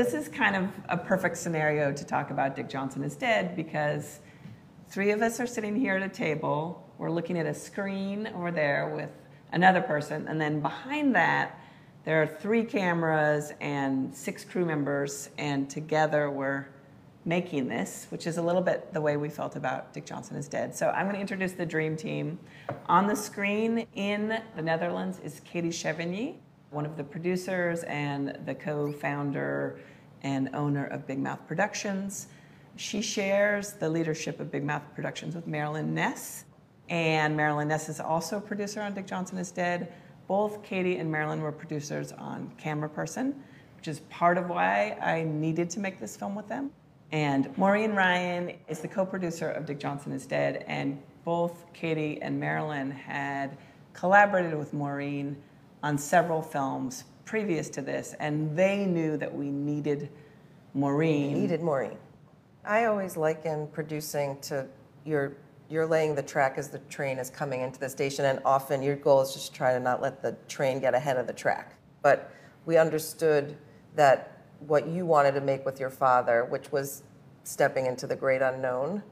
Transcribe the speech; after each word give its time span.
this 0.00 0.14
is 0.14 0.28
kind 0.28 0.56
of 0.56 0.66
a 0.88 0.96
perfect 0.96 1.36
scenario 1.36 1.92
to 1.92 2.06
talk 2.06 2.30
about 2.30 2.56
Dick 2.56 2.70
Johnson 2.70 3.04
is 3.04 3.14
Dead 3.16 3.54
because 3.54 4.20
three 4.88 5.10
of 5.10 5.20
us 5.20 5.38
are 5.40 5.46
sitting 5.46 5.76
here 5.76 5.94
at 5.94 6.02
a 6.02 6.08
table. 6.08 6.90
We're 6.96 7.10
looking 7.10 7.38
at 7.38 7.44
a 7.44 7.52
screen 7.52 8.26
over 8.28 8.50
there 8.50 8.94
with 8.96 9.10
another 9.52 9.82
person, 9.82 10.26
and 10.26 10.40
then 10.40 10.60
behind 10.60 11.14
that, 11.16 11.60
there 12.04 12.22
are 12.22 12.26
three 12.26 12.64
cameras 12.64 13.52
and 13.60 14.16
six 14.16 14.42
crew 14.42 14.64
members, 14.64 15.28
and 15.36 15.68
together 15.68 16.30
we're 16.30 16.68
making 17.26 17.68
this, 17.68 18.06
which 18.08 18.26
is 18.26 18.38
a 18.38 18.42
little 18.42 18.62
bit 18.62 18.94
the 18.94 19.02
way 19.02 19.18
we 19.18 19.28
felt 19.28 19.54
about 19.54 19.92
Dick 19.92 20.06
Johnson 20.06 20.34
is 20.34 20.48
Dead. 20.48 20.74
So 20.74 20.88
I'm 20.88 21.04
going 21.04 21.16
to 21.16 21.20
introduce 21.20 21.52
the 21.52 21.66
dream 21.66 21.94
team. 21.94 22.38
On 22.86 23.06
the 23.06 23.16
screen 23.16 23.86
in 23.94 24.40
the 24.56 24.62
Netherlands 24.62 25.20
is 25.22 25.40
Katy 25.40 25.68
Chevigny, 25.68 26.36
one 26.70 26.86
of 26.86 26.96
the 26.96 27.04
producers 27.04 27.82
and 27.82 28.38
the 28.46 28.54
co-founder 28.54 29.78
and 30.22 30.50
owner 30.54 30.86
of 30.86 31.06
Big 31.06 31.18
Mouth 31.18 31.46
Productions. 31.46 32.28
She 32.76 33.02
shares 33.02 33.72
the 33.74 33.88
leadership 33.88 34.40
of 34.40 34.50
Big 34.50 34.64
Mouth 34.64 34.82
Productions 34.94 35.34
with 35.34 35.46
Marilyn 35.46 35.94
Ness, 35.94 36.44
and 36.88 37.36
Marilyn 37.36 37.68
Ness 37.68 37.88
is 37.88 38.00
also 38.00 38.38
a 38.38 38.40
producer 38.40 38.80
on 38.80 38.94
Dick 38.94 39.06
Johnson 39.06 39.38
is 39.38 39.50
Dead. 39.50 39.92
Both 40.26 40.62
Katy 40.62 40.96
and 40.96 41.10
Marilyn 41.10 41.40
were 41.40 41.52
producers 41.52 42.12
on 42.12 42.52
Cameraperson, 42.60 43.34
which 43.76 43.88
is 43.88 44.00
part 44.10 44.38
of 44.38 44.48
why 44.48 44.96
I 45.00 45.24
needed 45.24 45.70
to 45.70 45.80
make 45.80 45.98
this 45.98 46.16
film 46.16 46.34
with 46.34 46.48
them. 46.48 46.70
And 47.12 47.56
Maureen 47.58 47.92
Ryan 47.92 48.52
is 48.68 48.80
the 48.80 48.88
co 48.88 49.04
producer 49.04 49.50
of 49.50 49.66
Dick 49.66 49.80
Johnson 49.80 50.12
is 50.12 50.26
Dead, 50.26 50.64
and 50.68 51.00
both 51.24 51.64
Katy 51.72 52.22
and 52.22 52.38
Marilyn 52.38 52.90
had 52.90 53.56
collaborated 53.92 54.56
with 54.56 54.72
Maureen 54.72 55.36
on 55.82 55.98
several 55.98 56.42
films 56.42 57.04
previous 57.30 57.70
to 57.70 57.80
this, 57.80 58.16
and 58.18 58.56
they 58.56 58.84
knew 58.84 59.16
that 59.16 59.32
we 59.32 59.52
needed 59.52 60.10
Maureen. 60.74 61.32
Needed 61.32 61.62
Maureen. 61.62 61.96
I 62.64 62.86
always 62.86 63.16
liken 63.16 63.68
producing 63.68 64.40
to 64.40 64.66
your 65.04 65.34
you're 65.68 65.86
laying 65.86 66.16
the 66.16 66.22
track 66.24 66.54
as 66.58 66.70
the 66.70 66.80
train 66.90 67.18
is 67.20 67.30
coming 67.30 67.60
into 67.60 67.78
the 67.78 67.88
station, 67.88 68.24
and 68.24 68.40
often 68.44 68.82
your 68.82 68.96
goal 68.96 69.20
is 69.20 69.32
just 69.32 69.54
try 69.54 69.72
to 69.72 69.78
not 69.78 70.02
let 70.02 70.20
the 70.20 70.32
train 70.48 70.80
get 70.80 70.92
ahead 70.92 71.16
of 71.16 71.28
the 71.28 71.32
track. 71.32 71.76
But 72.02 72.32
we 72.66 72.76
understood 72.76 73.56
that 73.94 74.42
what 74.66 74.88
you 74.88 75.06
wanted 75.06 75.34
to 75.34 75.40
make 75.40 75.64
with 75.64 75.78
your 75.78 75.88
father, 75.88 76.44
which 76.46 76.72
was 76.72 77.04
stepping 77.44 77.86
into 77.86 78.08
the 78.08 78.16
great 78.16 78.42
unknown, 78.42 79.04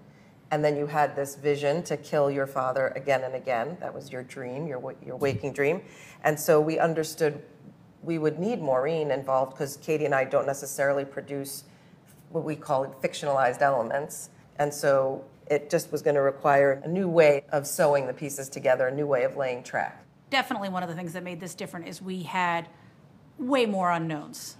and 0.51 0.65
then 0.65 0.77
you 0.77 0.87
had 0.89 1.15
this 1.15 1.37
vision 1.37 1.85
to 1.85 1.97
kill 1.97 2.33
your 2.33 2.49
father 2.49 2.89
again 2.97 3.23
and 3.23 3.37
again. 3.37 3.77
That 3.79 3.95
was 3.95 4.11
your 4.11 4.25
dream, 4.25 4.67
your 4.67 4.97
your 5.07 5.17
waking 5.17 5.53
dream, 5.53 5.83
and 6.25 6.39
so 6.41 6.61
we 6.61 6.81
understood 6.81 7.41
we 8.09 8.17
would 8.17 8.39
need 8.39 8.59
Maureen 8.63 9.11
involved 9.11 9.53
because 9.53 9.77
Katy 9.77 10.07
and 10.07 10.15
I 10.15 10.25
don't 10.25 10.47
necessarily 10.47 11.05
produce 11.05 11.65
what 12.31 12.43
we 12.43 12.57
call 12.57 12.87
fictionalized 13.03 13.61
elements, 13.61 14.31
and 14.59 14.73
so 14.73 15.23
it 15.51 15.69
just 15.69 15.93
was 15.93 16.01
going 16.01 16.15
to 16.15 16.23
require 16.23 16.81
a 16.85 16.89
new 16.89 17.07
way 17.07 17.45
of 17.53 17.67
sewing 17.67 18.07
the 18.07 18.15
pieces 18.15 18.49
together, 18.49 18.89
a 18.89 18.95
new 18.95 19.07
way 19.07 19.25
of 19.25 19.37
laying 19.37 19.63
track. 19.63 20.03
Definitely 20.31 20.71
one 20.71 20.83
of 20.83 20.89
the 20.89 20.95
things 20.95 21.13
that 21.13 21.23
made 21.23 21.39
this 21.39 21.55
different 21.55 21.87
is 21.87 22.01
we 22.01 22.23
had 22.23 22.67
way 23.39 23.67
more 23.67 23.91
unknowns. 23.93 24.57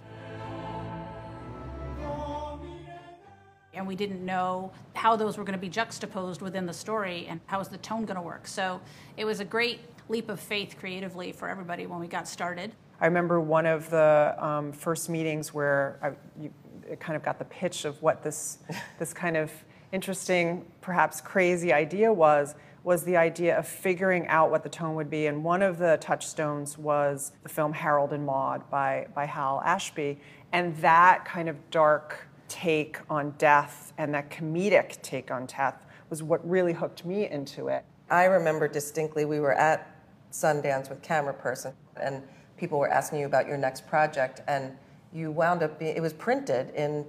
And 3.73 3.87
we 3.87 3.95
didn't 3.95 4.23
know 4.23 4.71
how 4.93 5.15
those 5.15 5.39
were 5.39 5.43
going 5.43 5.57
to 5.57 5.59
be 5.59 5.69
juxtaposed 5.69 6.41
within 6.41 6.67
the 6.67 6.73
story 6.73 7.25
and 7.27 7.39
how 7.47 7.57
was 7.57 7.69
the 7.69 7.77
tone 7.77 8.05
going 8.05 8.15
to 8.15 8.21
work. 8.21 8.45
So 8.45 8.79
it 9.17 9.25
was 9.25 9.39
a 9.39 9.45
great 9.45 9.79
leap 10.07 10.29
of 10.29 10.39
faith 10.39 10.75
creatively 10.79 11.31
for 11.31 11.49
everybody 11.49 11.87
when 11.87 11.99
we 11.99 12.07
got 12.07 12.27
started. 12.27 12.73
I 13.01 13.05
remember 13.05 13.39
one 13.39 13.65
of 13.65 13.89
the 13.89 14.35
um, 14.37 14.71
first 14.71 15.09
meetings 15.09 15.53
where 15.53 15.99
I 16.01 16.11
you, 16.41 16.53
kind 16.99 17.15
of 17.15 17.23
got 17.23 17.39
the 17.39 17.45
pitch 17.45 17.85
of 17.85 18.01
what 18.01 18.23
this, 18.23 18.59
this 18.99 19.13
kind 19.13 19.37
of 19.37 19.51
interesting, 19.91 20.65
perhaps 20.81 21.21
crazy 21.21 21.71
idea 21.71 22.11
was 22.11 22.55
was 22.83 23.03
the 23.03 23.17
idea 23.17 23.57
of 23.57 23.67
figuring 23.67 24.25
out 24.27 24.49
what 24.49 24.63
the 24.63 24.69
tone 24.69 24.95
would 24.95 25.09
be. 25.09 25.27
And 25.27 25.43
one 25.43 25.61
of 25.61 25.77
the 25.77 25.97
touchstones 25.99 26.77
was 26.77 27.33
the 27.43 27.49
film 27.49 27.73
Harold 27.73 28.13
and 28.13 28.25
Maude 28.25 28.69
by, 28.69 29.07
by 29.13 29.25
Hal 29.25 29.61
Ashby. 29.65 30.19
And 30.53 30.75
that 30.77 31.25
kind 31.25 31.49
of 31.49 31.57
dark 31.71 32.27
take 32.47 32.97
on 33.09 33.31
death 33.37 33.93
and 33.97 34.13
that 34.13 34.29
comedic 34.29 35.01
take 35.01 35.29
on 35.29 35.45
death 35.45 35.85
was 36.09 36.23
what 36.23 36.47
really 36.49 36.73
hooked 36.73 37.05
me 37.05 37.29
into 37.29 37.67
it. 37.67 37.83
I 38.09 38.23
remember 38.23 38.67
distinctly 38.67 39.25
we 39.25 39.39
were 39.39 39.53
at 39.53 39.95
Sundance 40.31 40.89
with 40.89 41.01
Cameraperson 41.01 41.73
and 42.01 42.23
people 42.59 42.79
were 42.79 42.89
asking 42.89 43.19
you 43.19 43.25
about 43.25 43.47
your 43.47 43.57
next 43.57 43.87
project 43.87 44.41
and 44.47 44.75
you 45.13 45.31
wound 45.31 45.63
up 45.63 45.79
being, 45.79 45.95
it 45.95 46.01
was 46.01 46.13
printed 46.13 46.69
in 46.75 47.05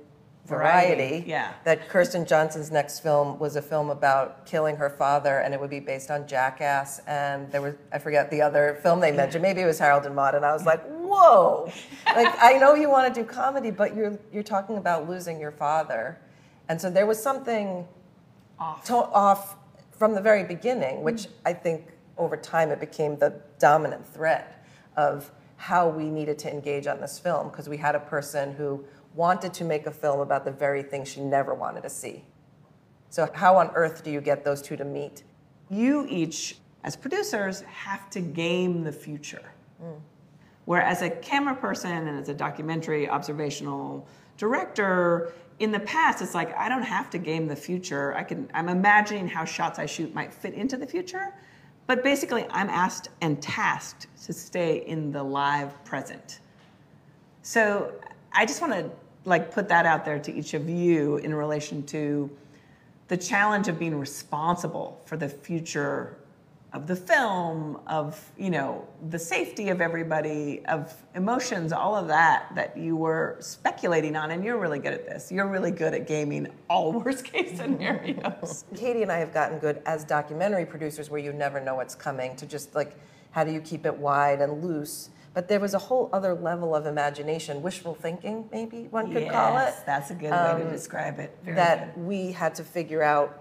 Variety, 0.46 0.94
Variety, 0.94 1.30
yeah. 1.30 1.52
that 1.64 1.88
Kirsten 1.88 2.24
Johnson's 2.24 2.70
next 2.70 3.00
film 3.00 3.38
was 3.38 3.56
a 3.56 3.62
film 3.62 3.90
about 3.90 4.46
killing 4.46 4.76
her 4.76 4.88
father, 4.88 5.38
and 5.38 5.52
it 5.52 5.60
would 5.60 5.70
be 5.70 5.80
based 5.80 6.10
on 6.10 6.26
Jackass. 6.26 7.00
And 7.06 7.52
there 7.52 7.60
was 7.60 7.74
I 7.92 7.98
forget 7.98 8.30
the 8.30 8.40
other 8.40 8.78
film 8.82 9.00
they 9.00 9.12
mentioned. 9.12 9.42
Maybe 9.42 9.60
it 9.60 9.66
was 9.66 9.78
Harold 9.78 10.06
and 10.06 10.16
Maude, 10.16 10.34
and 10.34 10.44
I 10.44 10.52
was 10.52 10.64
like, 10.64 10.82
whoa! 10.88 11.70
like 12.06 12.34
I 12.40 12.54
know 12.54 12.74
you 12.74 12.88
want 12.88 13.14
to 13.14 13.20
do 13.20 13.24
comedy, 13.24 13.70
but 13.70 13.94
you're 13.94 14.18
you're 14.32 14.42
talking 14.42 14.78
about 14.78 15.08
losing 15.08 15.38
your 15.38 15.52
father, 15.52 16.18
and 16.68 16.80
so 16.80 16.90
there 16.90 17.06
was 17.06 17.22
something 17.22 17.86
Off. 18.58 18.84
to- 18.86 18.94
off 18.94 19.56
from 19.92 20.14
the 20.14 20.22
very 20.22 20.42
beginning, 20.42 21.02
which 21.02 21.28
I 21.44 21.52
think 21.52 21.86
over 22.16 22.36
time 22.36 22.70
it 22.70 22.80
became 22.80 23.18
the 23.18 23.40
dominant 23.58 24.06
thread 24.06 24.46
of 24.96 25.30
how 25.60 25.88
we 25.88 26.10
needed 26.10 26.38
to 26.40 26.50
engage 26.50 26.86
on 26.86 27.00
this 27.00 27.18
film 27.18 27.48
because 27.48 27.68
we 27.68 27.76
had 27.76 27.94
a 27.94 28.00
person 28.00 28.52
who 28.54 28.84
wanted 29.14 29.52
to 29.54 29.64
make 29.64 29.86
a 29.86 29.90
film 29.90 30.20
about 30.20 30.44
the 30.44 30.50
very 30.50 30.82
thing 30.82 31.04
she 31.04 31.20
never 31.20 31.54
wanted 31.54 31.82
to 31.82 31.90
see. 31.90 32.24
So, 33.10 33.28
how 33.34 33.56
on 33.56 33.70
earth 33.74 34.04
do 34.04 34.10
you 34.10 34.20
get 34.20 34.44
those 34.44 34.62
two 34.62 34.76
to 34.76 34.84
meet? 34.84 35.24
you 35.70 36.06
each, 36.08 36.56
as 36.84 36.96
producers, 36.96 37.62
have 37.62 38.10
to 38.10 38.20
game 38.20 38.82
the 38.82 38.92
future. 38.92 39.52
Mm. 39.82 40.00
Where 40.64 40.82
as 40.82 41.02
a 41.02 41.08
camera 41.08 41.54
person 41.54 41.90
and 41.90 42.20
as 42.20 42.28
a 42.28 42.34
documentary 42.34 43.08
observational 43.08 44.06
director, 44.36 45.32
in 45.60 45.70
the 45.70 45.80
past, 45.80 46.22
it's 46.22 46.34
like 46.34 46.56
I 46.56 46.68
don't 46.68 46.82
have 46.82 47.10
to 47.10 47.18
game 47.18 47.46
the 47.46 47.56
future. 47.56 48.14
I 48.14 48.22
can 48.22 48.50
I'm 48.54 48.68
imagining 48.68 49.28
how 49.28 49.44
shots 49.44 49.78
I 49.78 49.86
shoot 49.86 50.14
might 50.14 50.32
fit 50.32 50.54
into 50.54 50.76
the 50.76 50.86
future. 50.86 51.34
But 51.90 52.04
basically 52.04 52.46
I'm 52.50 52.70
asked 52.70 53.08
and 53.20 53.42
tasked 53.42 54.06
to 54.24 54.32
stay 54.32 54.76
in 54.86 55.10
the 55.10 55.24
live 55.24 55.84
present. 55.84 56.38
So 57.42 57.94
I 58.32 58.46
just 58.46 58.60
want 58.60 58.74
to 58.74 58.88
like 59.24 59.50
put 59.50 59.68
that 59.70 59.86
out 59.86 60.04
there 60.04 60.20
to 60.20 60.32
each 60.32 60.54
of 60.54 60.68
you 60.68 61.16
in 61.16 61.34
relation 61.34 61.82
to 61.86 62.30
the 63.08 63.16
challenge 63.16 63.66
of 63.66 63.76
being 63.76 63.98
responsible 63.98 65.00
for 65.04 65.16
the 65.16 65.28
future 65.28 66.16
of 66.72 66.86
the 66.86 66.94
film, 66.94 67.80
of 67.86 68.30
you 68.38 68.50
know 68.50 68.86
the 69.08 69.18
safety 69.18 69.70
of 69.70 69.80
everybody, 69.80 70.64
of 70.66 70.94
emotions, 71.14 71.72
all 71.72 71.96
of 71.96 72.08
that 72.08 72.52
that 72.54 72.76
you 72.76 72.96
were 72.96 73.36
speculating 73.40 74.14
on, 74.14 74.30
and 74.30 74.44
you're 74.44 74.58
really 74.58 74.78
good 74.78 74.92
at 74.92 75.06
this. 75.06 75.32
You're 75.32 75.48
really 75.48 75.72
good 75.72 75.94
at 75.94 76.06
gaming 76.06 76.48
all 76.68 76.92
worst 77.04 77.24
case 77.24 77.56
scenarios. 77.56 78.64
Katy 78.76 79.02
and 79.02 79.10
I 79.10 79.18
have 79.18 79.34
gotten 79.34 79.58
good 79.58 79.82
as 79.84 80.04
documentary 80.04 80.64
producers 80.64 81.10
where 81.10 81.20
you 81.20 81.32
never 81.32 81.60
know 81.60 81.74
what's 81.74 81.94
coming 81.94 82.36
to 82.36 82.46
just 82.46 82.74
like 82.74 82.96
how 83.32 83.44
do 83.44 83.52
you 83.52 83.60
keep 83.60 83.86
it 83.86 83.96
wide 83.96 84.40
and 84.40 84.62
loose. 84.62 85.10
But 85.32 85.46
there 85.46 85.60
was 85.60 85.74
a 85.74 85.78
whole 85.78 86.10
other 86.12 86.34
level 86.34 86.74
of 86.74 86.86
imagination, 86.86 87.62
wishful 87.62 87.94
thinking, 87.94 88.48
maybe 88.50 88.88
one 88.90 89.12
could 89.12 89.30
call 89.30 89.58
it. 89.58 89.62
Yes, 89.62 89.82
that's 89.84 90.10
a 90.10 90.14
good 90.14 90.32
way 90.32 90.60
to 90.60 90.66
um, 90.66 90.72
describe 90.72 91.20
it. 91.20 91.36
Very 91.44 91.54
that 91.54 91.94
good. 91.94 92.04
we 92.04 92.32
had 92.32 92.56
to 92.56 92.64
figure 92.64 93.02
out 93.02 93.39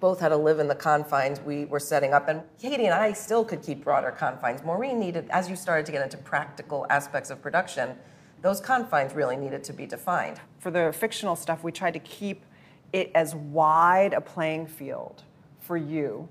both 0.00 0.20
had 0.20 0.28
to 0.28 0.36
live 0.36 0.60
in 0.60 0.68
the 0.68 0.74
confines 0.74 1.40
we 1.40 1.64
were 1.64 1.80
setting 1.80 2.12
up. 2.12 2.28
And 2.28 2.42
Katy 2.60 2.84
and 2.84 2.94
I 2.94 3.12
still 3.12 3.44
could 3.44 3.62
keep 3.62 3.82
broader 3.82 4.10
confines. 4.10 4.62
Maureen 4.62 5.00
needed, 5.00 5.28
as 5.30 5.50
you 5.50 5.56
started 5.56 5.86
to 5.86 5.92
get 5.92 6.02
into 6.02 6.16
practical 6.16 6.86
aspects 6.88 7.30
of 7.30 7.42
production, 7.42 7.96
those 8.42 8.60
confines 8.60 9.14
really 9.14 9.36
needed 9.36 9.64
to 9.64 9.72
be 9.72 9.86
defined. 9.86 10.40
For 10.60 10.70
the 10.70 10.92
fictional 10.92 11.34
stuff, 11.34 11.64
we 11.64 11.72
tried 11.72 11.94
to 11.94 11.98
keep 12.00 12.44
it 12.92 13.10
as 13.14 13.34
wide 13.34 14.12
a 14.12 14.20
playing 14.20 14.66
field 14.66 15.24
for 15.58 15.76
you, 15.76 16.28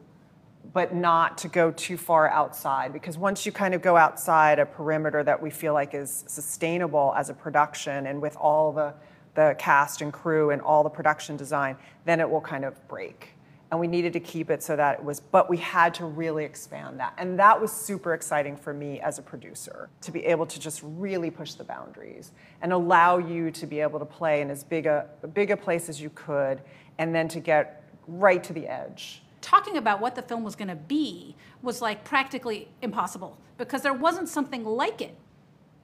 but 0.73 0.95
not 0.95 1.37
to 1.39 1.47
go 1.47 1.71
too 1.71 1.97
far 1.97 2.29
outside. 2.29 2.93
Because 2.93 3.17
once 3.17 3.45
you 3.45 3.51
kind 3.51 3.73
of 3.73 3.81
go 3.81 3.97
outside 3.97 4.59
a 4.59 4.65
perimeter 4.65 5.23
that 5.23 5.41
we 5.41 5.49
feel 5.49 5.73
like 5.73 5.93
is 5.93 6.23
sustainable 6.27 7.13
as 7.17 7.29
a 7.29 7.33
production 7.33 8.07
and 8.07 8.21
with 8.21 8.37
all 8.37 8.71
the, 8.71 8.93
the 9.35 9.55
cast 9.59 10.01
and 10.01 10.13
crew 10.13 10.51
and 10.51 10.61
all 10.61 10.83
the 10.83 10.89
production 10.89 11.35
design, 11.35 11.75
then 12.05 12.21
it 12.21 12.29
will 12.29 12.41
kind 12.41 12.63
of 12.63 12.87
break. 12.87 13.36
And 13.69 13.79
we 13.81 13.87
needed 13.87 14.13
to 14.13 14.21
keep 14.21 14.49
it 14.49 14.63
so 14.63 14.77
that 14.77 14.99
it 14.99 15.03
was, 15.03 15.19
but 15.19 15.49
we 15.49 15.57
had 15.57 15.93
to 15.95 16.05
really 16.05 16.45
expand 16.45 17.01
that. 17.01 17.13
And 17.17 17.37
that 17.37 17.59
was 17.59 17.71
super 17.71 18.13
exciting 18.13 18.55
for 18.55 18.73
me 18.73 19.01
as 19.01 19.19
a 19.19 19.21
producer 19.21 19.89
to 20.01 20.11
be 20.11 20.25
able 20.25 20.45
to 20.45 20.59
just 20.59 20.81
really 20.83 21.29
push 21.29 21.53
the 21.53 21.65
boundaries 21.65 22.31
and 22.61 22.71
allow 22.71 23.17
you 23.17 23.51
to 23.51 23.67
be 23.67 23.81
able 23.81 23.99
to 23.99 24.05
play 24.05 24.39
in 24.39 24.49
as 24.49 24.63
big 24.63 24.85
a, 24.85 25.07
big 25.33 25.51
a 25.51 25.57
place 25.57 25.89
as 25.89 25.99
you 25.99 26.09
could 26.11 26.61
and 26.97 27.13
then 27.13 27.27
to 27.27 27.41
get 27.41 27.83
right 28.07 28.41
to 28.45 28.53
the 28.53 28.67
edge. 28.67 29.21
Talking 29.41 29.75
about 29.77 29.99
what 29.99 30.15
the 30.15 30.21
film 30.21 30.43
was 30.43 30.55
going 30.55 30.69
to 30.69 30.75
be 30.75 31.35
was 31.61 31.81
like 31.81 32.05
practically 32.05 32.69
impossible 32.81 33.37
because 33.57 33.81
there 33.81 33.93
wasn't 33.93 34.29
something 34.29 34.63
like 34.63 35.01
it. 35.01 35.15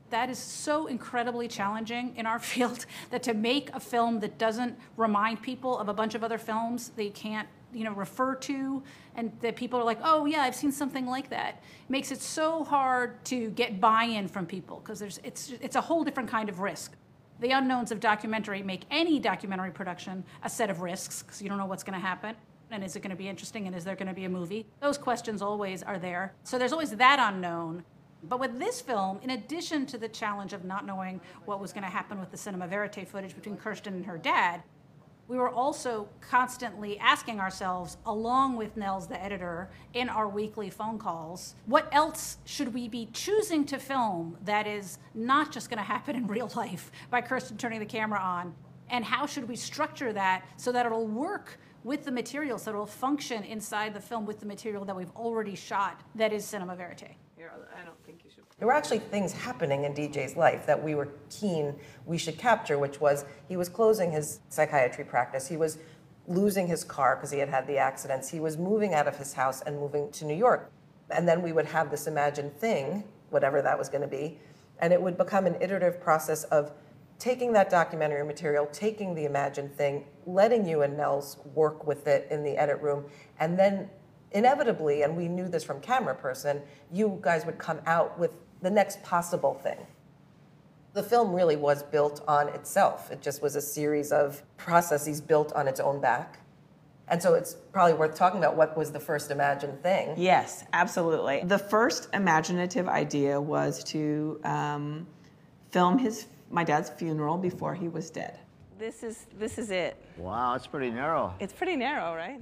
that 0.09 0.30
is 0.30 0.38
so 0.38 0.85
incredibly 0.88 1.47
challenging 1.47 2.15
in 2.15 2.25
our 2.25 2.39
field 2.51 2.85
that 3.09 3.24
to 3.24 3.33
make 3.33 3.69
a 3.74 3.80
film 3.80 4.19
that 4.21 4.38
doesn't 4.38 4.77
remind 4.95 5.41
people 5.41 5.77
of 5.77 5.89
a 5.89 5.94
bunch 5.94 6.15
of 6.15 6.24
other 6.24 6.38
films 6.38 6.91
they 6.95 7.09
can't 7.09 7.47
you 7.73 7.83
know 7.83 7.93
refer 7.93 8.35
to 8.35 8.83
and 9.15 9.31
that 9.41 9.55
people 9.55 9.79
are 9.79 9.83
like 9.83 9.99
oh 10.03 10.25
yeah 10.25 10.41
i've 10.41 10.55
seen 10.55 10.71
something 10.71 11.05
like 11.05 11.29
that. 11.29 11.61
It 11.87 11.89
makes 11.89 12.11
it 12.11 12.21
so 12.21 12.63
hard 12.63 13.23
to 13.25 13.49
get 13.51 13.79
buy-in 13.79 14.27
from 14.27 14.45
people 14.45 14.79
because 14.83 14.99
there's 14.99 15.19
it's 15.23 15.53
it's 15.61 15.75
a 15.75 15.81
whole 15.81 16.03
different 16.03 16.29
kind 16.29 16.49
of 16.49 16.59
risk. 16.59 16.93
The 17.39 17.51
unknowns 17.51 17.91
of 17.91 17.99
documentary 17.99 18.61
make 18.61 18.83
any 18.89 19.19
documentary 19.19 19.71
production 19.71 20.23
a 20.43 20.49
set 20.49 20.69
of 20.69 20.81
risks 20.81 21.23
because 21.23 21.41
you 21.41 21.49
don't 21.49 21.57
know 21.57 21.65
what's 21.65 21.83
going 21.83 21.99
to 21.99 22.05
happen 22.05 22.35
and 22.73 22.83
is 22.83 22.95
it 22.95 23.01
going 23.01 23.11
to 23.11 23.15
be 23.15 23.27
interesting 23.27 23.67
and 23.67 23.75
is 23.75 23.83
there 23.83 23.95
going 23.95 24.07
to 24.07 24.13
be 24.13 24.25
a 24.25 24.29
movie? 24.29 24.65
Those 24.81 24.97
questions 24.97 25.41
always 25.41 25.83
are 25.83 25.99
there. 25.99 26.33
So 26.43 26.57
there's 26.57 26.73
always 26.73 26.91
that 26.91 27.19
unknown. 27.19 27.83
But 28.23 28.39
with 28.39 28.57
this 28.57 28.81
film, 28.81 29.19
in 29.21 29.31
addition 29.31 29.85
to 29.87 29.97
the 29.97 30.07
challenge 30.07 30.53
of 30.53 30.63
not 30.63 30.85
knowing 30.85 31.19
what 31.45 31.59
was 31.59 31.73
going 31.73 31.83
to 31.83 31.89
happen 31.89 32.19
with 32.19 32.31
the 32.31 32.37
cinema 32.37 32.67
verite 32.67 33.07
footage 33.07 33.35
between 33.35 33.57
Kirsten 33.57 33.93
and 33.93 34.05
her 34.05 34.17
dad, 34.17 34.63
we 35.27 35.37
were 35.37 35.49
also 35.49 36.07
constantly 36.21 36.99
asking 36.99 37.39
ourselves, 37.39 37.97
along 38.05 38.57
with 38.57 38.75
Nels, 38.75 39.07
the 39.07 39.21
editor, 39.21 39.69
in 39.93 40.09
our 40.09 40.27
weekly 40.27 40.69
phone 40.69 40.99
calls, 40.99 41.55
what 41.65 41.87
else 41.91 42.37
should 42.45 42.73
we 42.73 42.89
be 42.89 43.07
choosing 43.13 43.65
to 43.65 43.79
film 43.79 44.37
that 44.43 44.67
is 44.67 44.99
not 45.13 45.51
just 45.51 45.69
going 45.69 45.77
to 45.83 45.83
happen 45.83 46.15
in 46.15 46.27
real 46.27 46.51
life 46.55 46.91
by 47.09 47.21
Kirsten 47.21 47.57
turning 47.57 47.79
the 47.79 47.85
camera 47.85 48.19
on? 48.19 48.53
And 48.89 49.03
how 49.03 49.25
should 49.25 49.47
we 49.47 49.55
structure 49.55 50.11
that 50.13 50.45
so 50.57 50.71
that 50.71 50.85
it'll 50.85 51.07
work 51.07 51.57
with 51.83 52.05
the 52.05 52.11
material, 52.11 52.57
so 52.57 52.71
it'll 52.71 52.85
function 52.85 53.43
inside 53.43 53.93
the 53.93 53.99
film 53.99 54.25
with 54.25 54.39
the 54.39 54.45
material 54.45 54.85
that 54.85 54.95
we've 54.95 55.11
already 55.15 55.55
shot 55.55 56.01
that 56.15 56.31
is 56.31 56.45
cinema 56.45 56.75
verite? 56.75 57.15
I 57.75 57.83
don't. 57.83 58.02
There 58.63 58.68
were 58.68 58.74
actually 58.75 59.00
things 59.00 59.33
happening 59.33 59.83
in 59.83 59.94
DJ's 59.94 60.38
life 60.38 60.65
that 60.68 60.81
we 60.81 60.95
were 60.95 61.10
keen 61.30 61.75
we 62.06 62.18
should 62.18 62.38
capture, 62.38 62.80
which 62.80 63.01
was 63.01 63.25
he 63.50 63.57
was 63.57 63.68
closing 63.68 64.10
his 64.10 64.39
psychiatry 64.48 65.04
practice. 65.04 65.50
He 65.50 65.57
was 65.57 65.80
losing 66.30 66.68
his 66.68 66.86
car 66.86 67.18
because 67.18 67.30
he 67.30 67.39
had 67.39 67.50
had 67.50 67.68
the 67.68 67.77
accidents. 67.77 68.30
He 68.30 68.39
was 68.39 68.57
moving 68.57 68.94
out 68.94 69.06
of 69.06 69.18
his 69.18 69.33
house 69.33 69.62
and 69.63 69.77
moving 69.77 70.10
to 70.13 70.24
New 70.24 70.33
York. 70.33 70.71
And 71.10 71.27
then 71.27 71.42
we 71.42 71.51
would 71.51 71.65
have 71.65 71.92
this 71.92 72.07
imagined 72.07 72.56
thing, 72.56 73.04
whatever 73.31 73.62
that 73.62 73.77
was 73.77 73.89
going 73.89 74.00
to 74.04 74.07
be, 74.07 74.39
and 74.80 74.94
it 74.94 75.01
would 75.01 75.18
become 75.18 75.45
an 75.45 75.62
iterative 75.62 76.00
process 76.00 76.45
of 76.45 76.71
taking 77.19 77.51
that 77.51 77.69
documentary 77.69 78.25
material, 78.25 78.69
taking 78.71 79.13
the 79.13 79.25
imagined 79.25 79.75
thing, 79.75 80.06
letting 80.25 80.66
you 80.66 80.83
and 80.83 80.95
Nels 80.95 81.36
work 81.54 81.86
with 81.86 82.07
it 82.07 82.30
in 82.31 82.45
the 82.45 82.56
edit 82.56 82.80
room, 82.80 83.04
and 83.42 83.59
then 83.59 83.89
inevitably, 84.33 85.04
and 85.04 85.16
we 85.16 85.27
knew 85.27 85.48
this 85.48 85.63
from 85.63 85.80
Cameraperson, 85.80 86.62
you 86.92 87.19
guys 87.21 87.45
would 87.45 87.57
come 87.57 87.80
out 87.86 88.18
with 88.18 88.36
the 88.63 88.71
next 88.71 89.04
possible 89.04 89.54
thing. 89.54 89.77
The 90.94 91.04
film 91.04 91.33
really 91.33 91.56
was 91.57 91.83
built 91.83 92.24
on 92.27 92.48
itself. 92.50 93.12
It 93.12 93.21
just 93.21 93.42
was 93.42 93.56
a 93.56 93.62
series 93.62 94.12
of 94.12 94.42
processes 94.57 95.19
built 95.21 95.51
on 95.54 95.68
its 95.68 95.80
own 95.80 96.00
back. 96.00 96.39
And 97.10 97.21
so 97.21 97.33
it's 97.33 97.56
probably 97.74 97.94
worth 97.94 98.15
talking 98.15 98.39
about 98.39 98.56
what 98.56 98.77
was 98.77 98.92
the 98.92 99.00
first 99.00 99.30
imagined 99.30 99.83
thing. 99.83 100.13
Yes, 100.15 100.63
absolutely. 100.71 101.42
The 101.44 101.60
first 101.60 102.07
imaginative 102.13 102.88
idea 102.88 103.39
was 103.39 103.83
to 103.86 104.39
um, 104.45 105.06
film 105.71 105.98
his 105.98 106.27
my 106.50 106.63
dad's 106.63 106.89
funeral 106.92 107.38
before 107.38 107.74
he 107.74 107.89
was 107.89 108.09
dead. 108.09 108.39
This 108.80 109.04
is 109.04 109.25
this 109.38 109.57
is 109.57 109.71
it. 109.71 109.98
Wow, 110.18 110.54
it's 110.56 110.68
pretty 110.68 110.92
narrow. 110.92 111.33
It's 111.39 111.54
pretty 111.54 111.75
narrow, 111.75 112.16
right? 112.16 112.42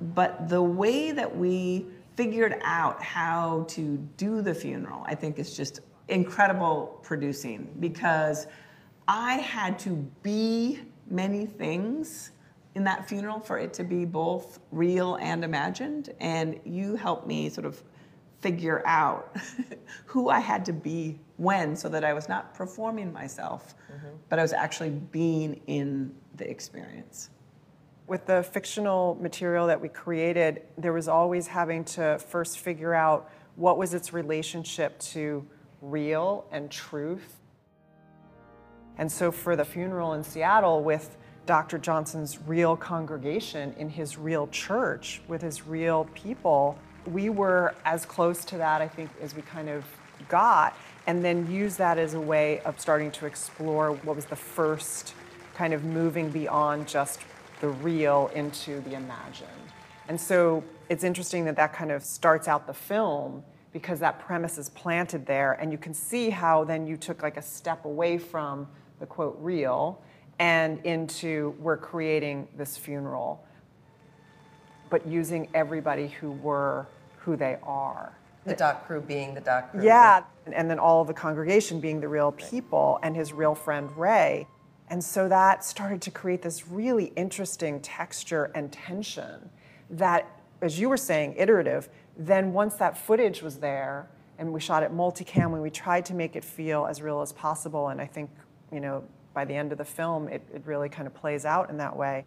But 0.00 0.48
the 0.48 0.62
way 0.62 1.10
that 1.10 1.36
we 1.36 1.86
figured 2.18 2.56
out 2.64 3.00
how 3.00 3.64
to 3.68 3.96
do 4.16 4.42
the 4.42 4.52
funeral, 4.52 5.04
I 5.06 5.14
think, 5.14 5.38
is 5.38 5.56
just 5.56 5.78
incredible 6.08 6.98
producing 7.04 7.72
because 7.78 8.48
I 9.06 9.34
had 9.34 9.78
to 9.80 9.90
be 10.24 10.80
many 11.08 11.46
things 11.46 12.32
in 12.74 12.82
that 12.82 13.08
funeral 13.08 13.38
for 13.38 13.56
it 13.56 13.72
to 13.74 13.84
be 13.84 14.04
both 14.04 14.58
real 14.72 15.14
and 15.20 15.44
imagined. 15.44 16.12
And 16.18 16.58
you 16.64 16.96
helped 16.96 17.28
me 17.28 17.48
sort 17.50 17.66
of 17.66 17.80
figure 18.40 18.82
out 18.84 19.36
who 20.06 20.28
I 20.28 20.40
had 20.40 20.64
to 20.64 20.72
be 20.72 21.20
when 21.36 21.76
so 21.76 21.88
that 21.88 22.02
I 22.02 22.14
was 22.14 22.28
not 22.28 22.52
performing 22.52 23.12
myself, 23.12 23.76
mm-hmm. 23.92 24.16
but 24.28 24.40
I 24.40 24.42
was 24.42 24.52
actually 24.52 24.90
being 24.90 25.60
in 25.68 26.12
the 26.34 26.50
experience 26.50 27.30
with 28.08 28.24
the 28.24 28.42
fictional 28.42 29.18
material 29.20 29.66
that 29.66 29.80
we 29.80 29.88
created, 29.88 30.62
there 30.78 30.94
was 30.94 31.08
always 31.08 31.46
having 31.46 31.84
to 31.84 32.18
first 32.18 32.58
figure 32.58 32.94
out 32.94 33.30
what 33.56 33.76
was 33.76 33.92
its 33.92 34.14
relationship 34.14 34.98
to 34.98 35.46
real 35.82 36.46
and 36.50 36.70
truth. 36.70 37.36
And 38.96 39.12
so 39.12 39.30
for 39.30 39.56
the 39.56 39.64
funeral 39.64 40.14
in 40.14 40.24
Seattle 40.24 40.82
with 40.82 41.16
Dr. 41.44 41.78
Johnson's 41.78 42.38
real 42.46 42.76
congregation 42.76 43.74
in 43.78 43.90
his 43.90 44.16
real 44.16 44.48
church 44.48 45.20
with 45.28 45.42
his 45.42 45.66
real 45.66 46.08
people, 46.14 46.78
we 47.06 47.28
were 47.28 47.74
as 47.84 48.06
close 48.06 48.44
to 48.46 48.56
that, 48.56 48.80
I 48.80 48.88
think, 48.88 49.10
as 49.20 49.34
we 49.34 49.42
kind 49.42 49.68
of 49.68 49.84
got, 50.28 50.76
and 51.06 51.22
then 51.22 51.50
use 51.50 51.76
that 51.76 51.98
as 51.98 52.14
a 52.14 52.20
way 52.20 52.60
of 52.60 52.80
starting 52.80 53.10
to 53.12 53.26
explore 53.26 53.92
what 53.92 54.16
was 54.16 54.24
the 54.24 54.36
first 54.36 55.14
kind 55.54 55.74
of 55.74 55.84
moving 55.84 56.30
beyond 56.30 56.88
just 56.88 57.20
the 57.60 57.68
real 57.68 58.30
into 58.34 58.80
the 58.80 58.94
imagined. 58.94 59.48
And 60.08 60.20
so 60.20 60.64
it's 60.88 61.04
interesting 61.04 61.44
that 61.44 61.56
that 61.56 61.72
kind 61.72 61.90
of 61.90 62.02
starts 62.02 62.48
out 62.48 62.66
the 62.66 62.74
film 62.74 63.42
because 63.72 64.00
that 64.00 64.18
premise 64.20 64.56
is 64.56 64.70
planted 64.70 65.26
there, 65.26 65.52
and 65.52 65.70
you 65.70 65.78
can 65.78 65.92
see 65.92 66.30
how 66.30 66.64
then 66.64 66.86
you 66.86 66.96
took 66.96 67.22
like 67.22 67.36
a 67.36 67.42
step 67.42 67.84
away 67.84 68.16
from 68.16 68.66
the 68.98 69.06
quote 69.06 69.36
real 69.40 70.00
and 70.38 70.80
into 70.84 71.54
we're 71.60 71.76
creating 71.76 72.48
this 72.56 72.76
funeral, 72.76 73.44
but 74.88 75.06
using 75.06 75.48
everybody 75.52 76.08
who 76.08 76.32
were 76.32 76.86
who 77.18 77.36
they 77.36 77.58
are. 77.62 78.16
The 78.46 78.54
doc 78.54 78.86
crew 78.86 79.02
being 79.02 79.34
the 79.34 79.40
doc 79.42 79.70
crew. 79.70 79.84
Yeah, 79.84 80.22
and 80.50 80.70
then 80.70 80.78
all 80.78 81.02
of 81.02 81.08
the 81.08 81.14
congregation 81.14 81.80
being 81.80 82.00
the 82.00 82.08
real 82.08 82.32
people 82.32 82.98
and 83.02 83.14
his 83.14 83.32
real 83.34 83.54
friend 83.54 83.94
Ray. 83.96 84.46
And 84.90 85.02
so 85.04 85.28
that 85.28 85.64
started 85.64 86.00
to 86.02 86.10
create 86.10 86.42
this 86.42 86.66
really 86.68 87.12
interesting 87.16 87.80
texture 87.80 88.50
and 88.54 88.72
tension 88.72 89.50
that, 89.90 90.40
as 90.62 90.80
you 90.80 90.88
were 90.88 90.96
saying, 90.96 91.34
iterative. 91.36 91.88
Then 92.16 92.52
once 92.52 92.74
that 92.76 92.96
footage 92.96 93.42
was 93.42 93.58
there 93.58 94.08
and 94.38 94.52
we 94.52 94.60
shot 94.60 94.82
it 94.82 94.92
multicam, 94.92 95.60
we 95.60 95.70
tried 95.70 96.04
to 96.06 96.14
make 96.14 96.36
it 96.36 96.44
feel 96.44 96.86
as 96.86 97.02
real 97.02 97.20
as 97.20 97.32
possible. 97.32 97.88
And 97.88 98.00
I 98.00 98.06
think, 98.06 98.30
you 98.72 98.80
know, 98.80 99.04
by 99.34 99.44
the 99.44 99.54
end 99.54 99.72
of 99.72 99.78
the 99.78 99.84
film, 99.84 100.28
it, 100.28 100.42
it 100.52 100.62
really 100.64 100.88
kind 100.88 101.06
of 101.06 101.14
plays 101.14 101.44
out 101.44 101.70
in 101.70 101.76
that 101.76 101.94
way. 101.94 102.24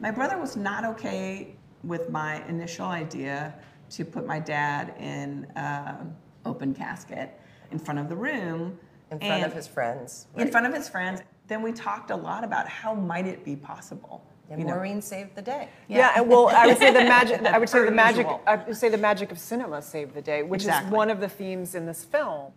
My 0.00 0.10
brother 0.10 0.38
was 0.38 0.56
not 0.56 0.84
okay 0.84 1.56
with 1.82 2.10
my 2.10 2.46
initial 2.46 2.86
idea 2.86 3.54
to 3.90 4.04
put 4.04 4.26
my 4.26 4.38
dad 4.38 4.94
in 4.98 5.46
an 5.56 6.14
open 6.44 6.74
casket 6.74 7.38
in 7.70 7.78
front 7.78 7.98
of 7.98 8.08
the 8.08 8.16
room 8.16 8.78
in 9.10 9.18
front 9.18 9.32
and 9.32 9.44
of 9.44 9.52
his 9.52 9.66
friends. 9.66 10.26
Right? 10.34 10.46
In 10.46 10.52
front 10.52 10.66
of 10.66 10.74
his 10.74 10.88
friends. 10.88 11.22
Then 11.48 11.62
we 11.62 11.72
talked 11.72 12.10
a 12.10 12.16
lot 12.16 12.44
about 12.44 12.68
how 12.68 12.94
might 12.94 13.26
it 13.26 13.44
be 13.44 13.56
possible. 13.56 14.24
And 14.50 14.64
Maureen 14.64 14.96
know? 14.96 15.00
saved 15.00 15.36
the 15.36 15.42
day. 15.42 15.68
Yeah. 15.88 15.98
yeah, 15.98 16.12
and 16.16 16.28
well, 16.28 16.48
I 16.48 16.66
would 16.66 16.78
say 16.78 16.92
the 16.92 17.00
magic. 17.00 17.42
I 17.44 17.58
would 17.58 17.68
say 17.68 17.84
the 17.84 17.90
magic. 17.90 18.26
I 18.46 18.56
would 18.56 18.76
say 18.76 18.88
the 18.88 18.98
magic 18.98 19.30
of 19.30 19.38
cinema 19.38 19.80
saved 19.80 20.14
the 20.14 20.22
day, 20.22 20.42
which 20.42 20.62
exactly. 20.62 20.88
is 20.88 20.92
one 20.92 21.10
of 21.10 21.20
the 21.20 21.28
themes 21.28 21.74
in 21.74 21.86
this 21.86 22.04
film. 22.04 22.52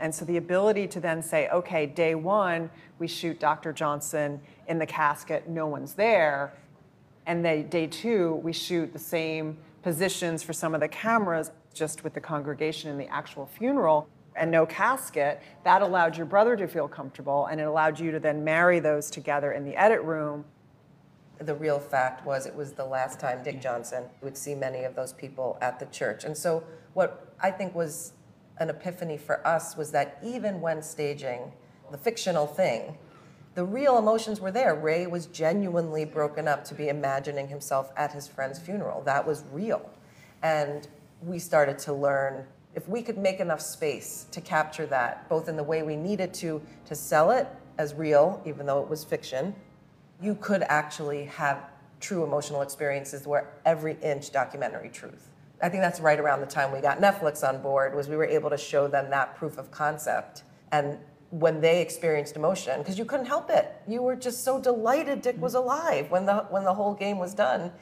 And 0.00 0.14
so 0.14 0.24
the 0.24 0.38
ability 0.38 0.88
to 0.88 1.00
then 1.00 1.22
say, 1.22 1.48
okay, 1.50 1.84
day 1.84 2.14
one, 2.14 2.70
we 2.98 3.06
shoot 3.06 3.38
Dr. 3.38 3.72
Johnson 3.72 4.40
in 4.66 4.78
the 4.78 4.86
casket, 4.86 5.48
no 5.48 5.66
one's 5.66 5.92
there. 5.92 6.54
And 7.26 7.44
then 7.44 7.68
day 7.68 7.86
two, 7.86 8.40
we 8.42 8.52
shoot 8.52 8.92
the 8.94 8.98
same 8.98 9.58
positions 9.82 10.42
for 10.42 10.54
some 10.54 10.74
of 10.74 10.80
the 10.80 10.88
cameras, 10.88 11.50
just 11.74 12.02
with 12.02 12.14
the 12.14 12.20
congregation 12.20 12.90
in 12.90 12.96
the 12.96 13.08
actual 13.08 13.46
funeral 13.46 14.08
and 14.36 14.50
no 14.50 14.66
casket, 14.66 15.42
that 15.64 15.82
allowed 15.82 16.16
your 16.16 16.26
brother 16.26 16.56
to 16.56 16.66
feel 16.66 16.88
comfortable 16.88 17.46
and 17.46 17.60
it 17.60 17.64
allowed 17.64 17.98
you 17.98 18.10
to 18.10 18.20
then 18.20 18.44
marry 18.44 18.78
those 18.78 19.10
together 19.10 19.52
in 19.52 19.64
the 19.64 19.76
edit 19.76 20.02
room. 20.02 20.44
The 21.38 21.54
real 21.54 21.78
fact 21.78 22.24
was 22.26 22.46
it 22.46 22.54
was 22.54 22.72
the 22.72 22.84
last 22.84 23.18
time 23.18 23.42
Dick 23.42 23.60
Johnson 23.60 24.04
would 24.22 24.36
see 24.36 24.54
many 24.54 24.84
of 24.84 24.94
those 24.94 25.12
people 25.12 25.56
at 25.60 25.78
the 25.78 25.86
church. 25.86 26.24
And 26.24 26.36
so, 26.36 26.62
what 26.92 27.34
I 27.40 27.50
think 27.50 27.74
was 27.74 28.12
an 28.58 28.68
epiphany 28.68 29.16
for 29.16 29.46
us 29.46 29.76
was 29.76 29.90
that 29.92 30.18
even 30.22 30.60
when 30.60 30.82
staging 30.82 31.52
the 31.90 31.96
fictional 31.96 32.46
thing, 32.46 32.98
the 33.54 33.64
real 33.64 33.98
emotions 33.98 34.40
were 34.40 34.52
there. 34.52 34.74
Ray 34.74 35.06
was 35.06 35.26
genuinely 35.26 36.04
broken 36.04 36.46
up 36.46 36.64
to 36.64 36.74
be 36.74 36.88
imagining 36.88 37.48
himself 37.48 37.90
at 37.96 38.12
his 38.12 38.28
friend's 38.28 38.58
funeral. 38.58 39.02
That 39.02 39.26
was 39.26 39.44
real. 39.50 39.90
And 40.42 40.86
we 41.22 41.38
started 41.38 41.78
to 41.80 41.92
learn 41.92 42.46
if 42.74 42.88
we 42.88 43.02
could 43.02 43.18
make 43.18 43.40
enough 43.40 43.60
space 43.60 44.26
to 44.30 44.40
capture 44.40 44.86
that, 44.86 45.28
both 45.28 45.48
in 45.48 45.56
the 45.56 45.62
way 45.62 45.82
we 45.82 45.96
needed 45.96 46.32
to 46.34 46.62
to 46.86 46.94
sell 46.94 47.30
it 47.30 47.48
as 47.78 47.94
real, 47.94 48.42
even 48.44 48.66
though 48.66 48.82
it 48.82 48.88
was 48.88 49.04
fiction, 49.04 49.54
you 50.20 50.34
could 50.36 50.62
actually 50.62 51.24
have 51.24 51.70
true 51.98 52.24
emotional 52.24 52.62
experiences 52.62 53.26
where 53.26 53.52
every 53.64 53.96
inch 54.02 54.30
documentary 54.30 54.88
truth. 54.88 55.28
I 55.62 55.68
think 55.68 55.82
that's 55.82 56.00
right 56.00 56.18
around 56.18 56.40
the 56.40 56.46
time 56.46 56.72
we 56.72 56.80
got 56.80 57.00
Netflix 57.00 57.46
on 57.46 57.60
board 57.60 57.94
was 57.94 58.08
we 58.08 58.16
were 58.16 58.24
able 58.24 58.50
to 58.50 58.56
show 58.56 58.88
them 58.88 59.10
that 59.10 59.36
proof 59.36 59.58
of 59.58 59.70
concept 59.70 60.44
and 60.72 60.98
when 61.30 61.60
they 61.60 61.80
experienced 61.80 62.34
emotion 62.34 62.80
because 62.80 62.98
you 62.98 63.04
couldn't 63.04 63.26
help 63.26 63.50
it. 63.50 63.72
You 63.86 64.02
were 64.02 64.16
just 64.16 64.42
so 64.44 64.60
delighted 64.60 65.22
Dick 65.22 65.40
was 65.40 65.54
alive 65.54 66.10
when 66.10 66.26
the 66.26 66.46
when 66.50 66.64
the 66.64 66.74
whole 66.74 66.94
game 66.94 67.18
was 67.18 67.34
done 67.34 67.72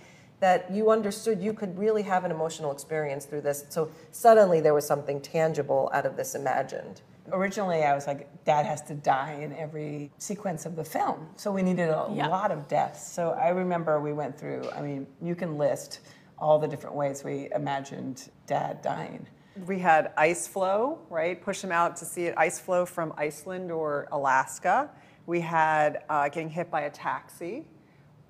that 0.40 0.70
you 0.70 0.90
understood 0.90 1.40
you 1.42 1.52
could 1.52 1.76
really 1.78 2.02
have 2.02 2.24
an 2.24 2.30
emotional 2.30 2.70
experience 2.72 3.24
through 3.24 3.40
this. 3.42 3.64
So 3.68 3.90
suddenly 4.12 4.60
there 4.60 4.74
was 4.74 4.86
something 4.86 5.20
tangible 5.20 5.90
out 5.92 6.06
of 6.06 6.16
this 6.16 6.34
imagined. 6.34 7.00
Originally, 7.32 7.82
I 7.82 7.94
was 7.94 8.06
like, 8.06 8.44
Dad 8.44 8.64
has 8.64 8.80
to 8.82 8.94
die 8.94 9.38
in 9.42 9.52
every 9.54 10.10
sequence 10.18 10.64
of 10.64 10.76
the 10.76 10.84
film. 10.84 11.28
So 11.36 11.52
we 11.52 11.62
needed 11.62 11.90
a 11.90 12.08
Yeah. 12.10 12.28
lot 12.28 12.50
of 12.50 12.68
deaths. 12.68 13.06
So 13.06 13.32
I 13.32 13.48
remember 13.50 14.00
we 14.00 14.12
went 14.12 14.38
through, 14.38 14.70
I 14.74 14.80
mean, 14.80 15.06
you 15.20 15.34
can 15.34 15.58
list 15.58 16.00
all 16.38 16.58
the 16.58 16.68
different 16.68 16.96
ways 16.96 17.24
we 17.24 17.50
imagined 17.54 18.30
Dad 18.46 18.80
dying. 18.80 19.26
We 19.66 19.80
had 19.80 20.12
ice 20.16 20.46
floe, 20.46 21.00
right? 21.10 21.42
Push 21.42 21.62
him 21.62 21.72
out 21.72 21.96
to 21.96 22.04
see 22.04 22.26
it 22.26 22.34
ice 22.38 22.60
floe 22.60 22.86
from 22.86 23.12
Iceland 23.16 23.72
or 23.72 24.06
Alaska. 24.12 24.88
We 25.26 25.40
had 25.40 26.04
uh, 26.08 26.28
getting 26.28 26.48
hit 26.48 26.70
by 26.70 26.82
a 26.82 26.90
taxi. 26.90 27.66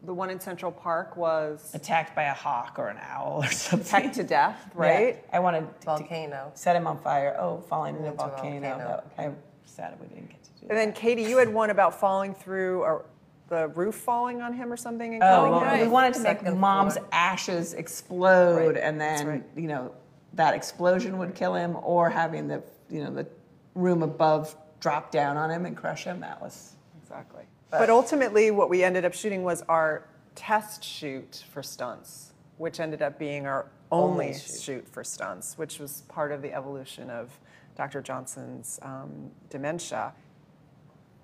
The 0.04 0.14
one 0.14 0.30
in 0.30 0.38
Central 0.38 0.70
Park 0.70 1.16
was 1.16 1.72
Attacked 1.74 2.14
by 2.14 2.24
a 2.24 2.32
hawk 2.34 2.76
or 2.78 2.88
an 2.88 2.98
owl 3.10 3.40
or 3.42 3.50
something. 3.50 3.88
pecked 4.02 4.14
to 4.14 4.22
death, 4.24 4.56
Yeah. 4.78 4.80
right? 4.80 5.24
I 5.32 5.40
wanted 5.40 5.60
to- 5.60 5.80
to 5.80 5.86
Volcano. 5.86 6.50
set 6.54 6.76
him 6.76 6.86
on 6.86 6.98
fire. 6.98 7.36
Oh, 7.38 7.58
falling 7.68 7.96
into 7.96 8.10
a 8.10 8.12
volcano. 8.12 8.68
volcano. 8.78 9.02
I'm 9.18 9.36
sad 9.64 9.98
we 10.00 10.06
didn't 10.06 10.28
get 10.30 10.42
to 10.44 10.50
do 10.50 10.60
that. 10.62 10.70
And 10.70 10.78
then 10.78 10.92
Katy, 10.92 11.22
you 11.22 11.38
had 11.38 11.52
one 11.52 11.70
about 11.70 11.98
falling 11.98 12.32
through 12.34 12.82
or 12.82 13.04
the 13.48 13.68
roof 13.68 13.94
falling 13.96 14.40
on 14.42 14.52
him 14.52 14.70
or 14.72 14.76
something 14.76 15.14
and 15.14 15.22
Oh, 15.22 15.26
killing 15.26 15.50
well, 15.52 15.60
him. 15.74 15.80
we 15.80 15.88
wanted 15.88 16.14
to 16.14 16.20
make 16.20 16.42
mom's 16.54 16.94
floor. 16.94 17.08
ashes 17.12 17.74
explode, 17.74 18.74
Right, 18.74 18.76
and 18.76 19.00
then 19.00 19.26
right. 19.26 19.44
you 19.56 19.68
know 19.68 19.92
that 20.34 20.54
explosion 20.54 21.18
would 21.18 21.34
kill 21.34 21.54
him, 21.54 21.76
or 21.82 22.08
having 22.10 22.46
the 22.46 22.62
you 22.90 23.02
know 23.02 23.10
the 23.10 23.26
room 23.74 24.02
above 24.02 24.54
drop 24.80 25.10
down 25.10 25.36
on 25.38 25.50
him 25.50 25.64
and 25.66 25.76
crush 25.76 26.04
him. 26.04 26.20
That 26.20 26.40
was 26.42 26.74
Exactly. 27.08 27.44
But 27.70 27.88
ultimately, 27.88 28.50
what 28.50 28.68
we 28.68 28.84
ended 28.84 29.04
up 29.06 29.14
shooting 29.14 29.42
was 29.42 29.62
our 29.62 30.04
test 30.34 30.84
shoot 30.84 31.44
for 31.50 31.62
stunts, 31.62 32.32
which 32.58 32.80
ended 32.80 33.00
up 33.00 33.18
being 33.18 33.46
our 33.46 33.66
only, 33.90 34.26
Only 34.26 34.38
shoot. 34.38 34.60
shoot. 34.60 34.88
for 34.88 35.02
stunts, 35.02 35.56
which 35.56 35.78
was 35.78 36.02
part 36.08 36.32
of 36.32 36.42
the 36.42 36.52
evolution 36.52 37.08
of 37.08 37.30
Dr. 37.76 38.02
Johnson's 38.02 38.78
um, 38.82 39.30
dementia. 39.48 40.12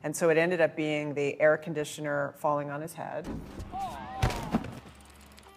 And 0.03 0.17
so 0.17 0.31
it 0.31 0.39
ended 0.39 0.63
up 0.63 0.75
being 0.75 1.13
the 1.13 1.39
air 1.41 1.59
conditioner 1.59 2.35
falling 2.39 2.71
on 2.71 2.81
his 2.81 2.95
head, 2.95 3.27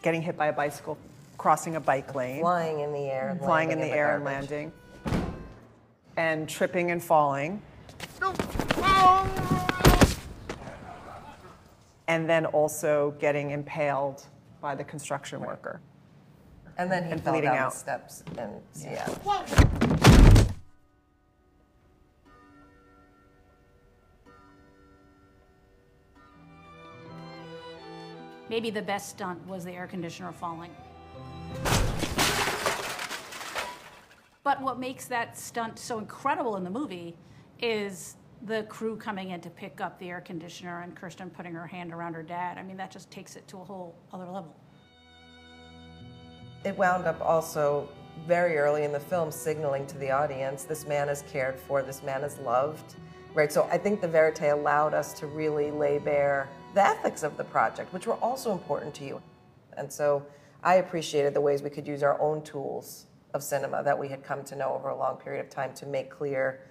getting 0.02 0.22
hit 0.22 0.38
by 0.38 0.48
a 0.48 0.54
bicycle, 0.54 0.98
crossing 1.38 1.78
a 1.78 1.80
bike 1.82 2.16
lane, 2.16 2.42
Flying 2.42 2.82
in 2.82 2.92
the 2.92 3.06
air 3.10 3.30
and 3.30 3.40
flying 3.40 3.72
in 3.72 3.80
landing 3.80 3.94
the 3.94 3.98
air 3.98 4.16
and 4.16 4.26
landing, 4.26 4.72
and 6.18 6.50
tripping 6.50 6.92
and 6.92 7.02
falling. 7.02 7.62
And 12.08 12.30
then 12.30 12.46
also 12.46 13.14
getting 13.20 13.52
impaled 13.52 14.26
by 14.62 14.76
the 14.76 14.84
construction 14.84 15.42
worker. 15.42 15.82
And 16.78 16.92
then 16.92 17.06
he 17.06 17.12
And 17.12 17.24
fell 17.24 17.34
bleeding 17.34 17.50
down 17.52 17.58
out. 17.58 17.72
the 17.74 17.78
steps 17.78 18.24
in 18.38 18.62
Seattle. 18.72 19.16
Maybe 28.50 28.70
the 28.70 28.82
best 28.82 29.10
stunt 29.10 29.46
was 29.48 29.66
the 29.66 29.72
air 29.74 29.88
conditioner 29.88 30.32
falling. 30.32 30.72
But 34.44 34.62
what 34.62 34.80
makes 34.80 35.06
that 35.06 35.38
stunt 35.38 35.78
so 35.78 36.00
incredible 36.00 36.56
in 36.56 36.64
the 36.64 36.70
movie 36.70 37.18
is 37.62 38.16
the 38.44 38.64
crew 38.64 38.96
coming 38.96 39.32
in 39.32 39.42
to 39.42 39.50
pick 39.50 39.82
up 39.82 40.00
the 40.00 40.10
air 40.10 40.22
conditioner 40.22 40.82
and 40.82 40.96
Kirsten 40.96 41.30
putting 41.30 41.54
her 41.54 41.68
hand 41.68 41.94
around 41.94 42.14
her 42.14 42.24
dad. 42.24 42.58
I 42.58 42.64
mean, 42.64 42.78
that 42.78 42.92
just 42.92 43.10
takes 43.12 43.36
it 43.36 43.48
to 43.50 43.58
a 43.58 43.64
whole 43.64 43.96
other 44.14 44.26
level. 44.26 44.56
It 46.64 46.78
wound 46.78 47.06
up 47.06 47.20
also 47.22 47.90
very 48.26 48.58
early 48.58 48.84
in 48.84 48.92
the 48.92 49.00
film 49.00 49.32
signaling 49.32 49.86
to 49.88 49.98
the 49.98 50.12
audience 50.12 50.64
this 50.64 50.88
man 50.88 51.10
is 51.10 51.24
cared 51.32 51.60
for, 51.60 51.82
this 51.82 52.04
man 52.04 52.24
is 52.24 52.38
loved. 52.40 52.96
Right, 53.34 53.52
so 53.52 53.68
I 53.72 53.78
think 53.78 54.02
the 54.02 54.08
Verite 54.08 54.52
allowed 54.52 54.94
us 54.96 55.14
to 55.20 55.28
really 55.28 55.70
lay 55.70 56.00
bare 56.00 56.50
the 56.74 56.84
ethics 56.84 57.22
of 57.22 57.38
the 57.38 57.44
project, 57.44 57.94
which 57.94 58.08
were 58.08 58.16
also 58.16 58.52
important 58.52 58.96
to 58.96 59.06
you. 59.06 59.22
And 59.78 59.92
so 59.92 60.26
I 60.64 60.76
appreciated 60.76 61.36
the 61.36 61.42
ways 61.42 61.62
we 61.62 61.70
could 61.70 61.88
use 61.88 62.02
our 62.02 62.20
own 62.20 62.42
tools 62.42 63.06
of 63.34 63.44
cinema 63.44 63.84
that 63.84 63.98
we 63.98 64.08
had 64.08 64.24
come 64.24 64.44
to 64.46 64.56
know 64.56 64.74
over 64.74 64.90
a 64.90 64.98
long 64.98 65.18
period 65.18 65.46
of 65.46 65.52
time 65.52 65.74
to 65.76 65.86
make 65.86 66.10
clear 66.10 66.62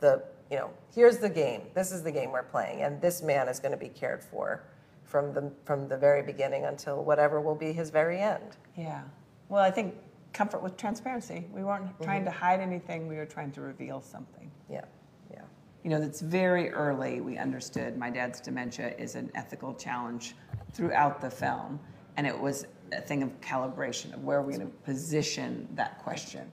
the, 0.00 0.22
you 0.50 0.56
know, 0.56 0.70
here's 0.94 1.18
the 1.18 1.28
game. 1.28 1.62
This 1.74 1.92
is 1.92 2.02
the 2.02 2.10
game 2.10 2.32
we're 2.32 2.42
playing, 2.42 2.82
and 2.82 3.00
this 3.00 3.22
man 3.22 3.48
is 3.48 3.60
going 3.60 3.72
to 3.72 3.78
be 3.78 3.88
cared 3.88 4.22
for 4.22 4.64
from 5.04 5.32
the 5.32 5.50
from 5.64 5.88
the 5.88 5.96
very 5.96 6.22
beginning 6.22 6.64
until 6.64 7.02
whatever 7.04 7.40
will 7.40 7.54
be 7.54 7.72
his 7.72 7.90
very 7.90 8.18
end. 8.18 8.56
yeah. 8.76 9.02
Well, 9.48 9.64
I 9.64 9.70
think 9.72 9.96
comfort 10.32 10.62
with 10.62 10.76
transparency. 10.76 11.46
We 11.52 11.64
weren't 11.64 11.86
mm-hmm. 11.86 12.04
trying 12.04 12.24
to 12.24 12.30
hide 12.30 12.60
anything. 12.60 13.08
We 13.08 13.16
were 13.16 13.26
trying 13.26 13.50
to 13.52 13.60
reveal 13.60 14.00
something. 14.00 14.50
Yeah, 14.68 14.84
yeah. 15.32 15.42
You 15.82 15.90
know, 15.90 16.00
it's 16.00 16.20
very 16.20 16.70
early 16.70 17.20
we 17.20 17.36
understood 17.36 17.96
my 17.96 18.10
dad's 18.10 18.40
dementia 18.40 18.94
is 18.96 19.16
an 19.16 19.30
ethical 19.34 19.74
challenge 19.74 20.34
throughout 20.72 21.20
the 21.20 21.30
film. 21.30 21.80
And 22.16 22.26
it 22.26 22.38
was 22.38 22.66
a 22.92 23.00
thing 23.00 23.22
of 23.22 23.40
calibration 23.40 24.12
of 24.14 24.24
where 24.24 24.40
we're 24.40 24.48
we 24.48 24.54
going 24.54 24.66
to 24.66 24.76
position 24.78 25.66
that 25.74 25.98
question. 25.98 26.50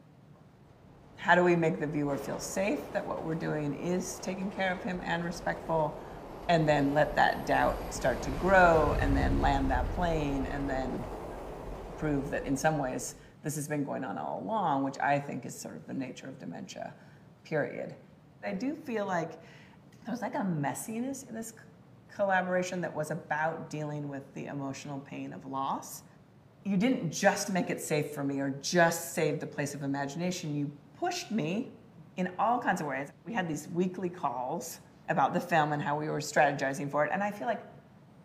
How 1.18 1.36
do 1.36 1.44
we 1.44 1.56
make 1.56 1.80
the 1.80 1.88
viewer 1.88 2.16
feel 2.16 2.40
safe 2.40 2.80
that 2.94 3.06
what 3.06 3.24
we're 3.26 3.36
doing 3.36 3.74
is 3.84 4.20
taking 4.22 4.50
care 4.52 4.72
of 4.72 4.82
him 4.84 5.02
and 5.04 5.26
respectful? 5.26 6.00
And 6.48 6.68
then 6.70 6.94
let 6.94 7.16
that 7.16 7.46
doubt 7.46 7.94
start 7.94 8.22
to 8.22 8.30
grow 8.32 8.96
and 9.02 9.18
then 9.18 9.42
land 9.42 9.70
that 9.72 9.94
plane 9.96 10.46
and 10.52 10.70
then 10.70 11.04
prove 11.98 12.30
that 12.32 12.46
in 12.46 12.56
some 12.56 12.78
ways 12.78 13.16
this 13.44 13.56
has 13.56 13.68
been 13.68 13.84
going 13.84 14.06
on 14.06 14.18
all 14.18 14.42
along, 14.44 14.84
which 14.84 14.98
I 15.00 15.20
think 15.20 15.46
is 15.46 15.60
sort 15.60 15.76
of 15.76 15.86
the 15.88 15.94
nature 15.94 16.28
of 16.28 16.40
dementia, 16.40 16.94
period. 17.44 17.96
I 18.46 18.54
do 18.54 18.76
feel 18.76 19.06
like 19.06 19.32
there 20.06 20.12
was 20.12 20.22
like 20.22 20.36
a 20.36 20.40
messiness 20.40 21.28
in 21.28 21.36
this 21.36 21.54
collaboration 22.14 22.80
that 22.82 22.96
was 22.96 23.12
about 23.12 23.70
dealing 23.70 24.08
with 24.08 24.34
the 24.34 24.46
emotional 24.46 25.00
pain 25.00 25.34
of 25.34 25.46
loss. 25.46 26.04
You 26.64 26.78
didn't 26.78 27.12
just 27.12 27.52
make 27.52 27.70
it 27.70 27.82
safe 27.82 28.12
for 28.14 28.24
me 28.24 28.40
or 28.40 28.52
just 28.62 29.14
save 29.14 29.40
the 29.40 29.48
place 29.48 29.74
of 29.74 29.84
imagination. 29.84 30.56
You 30.56 30.72
pushed 31.00 31.32
me 31.32 31.70
in 32.18 32.30
all 32.40 32.60
kinds 32.60 32.82
of 32.82 32.88
ways. 32.88 33.10
We 33.26 33.34
had 33.34 33.48
these 33.48 33.68
weekly 33.74 34.10
calls 34.10 34.80
about 35.10 35.34
the 35.34 35.40
film 35.40 35.72
and 35.74 35.82
how 35.82 35.98
we 35.98 36.10
were 36.10 36.20
strategizing 36.20 36.90
for 36.90 37.06
it. 37.06 37.12
And 37.14 37.24
I 37.24 37.32
feel 37.32 37.48
like 37.48 37.64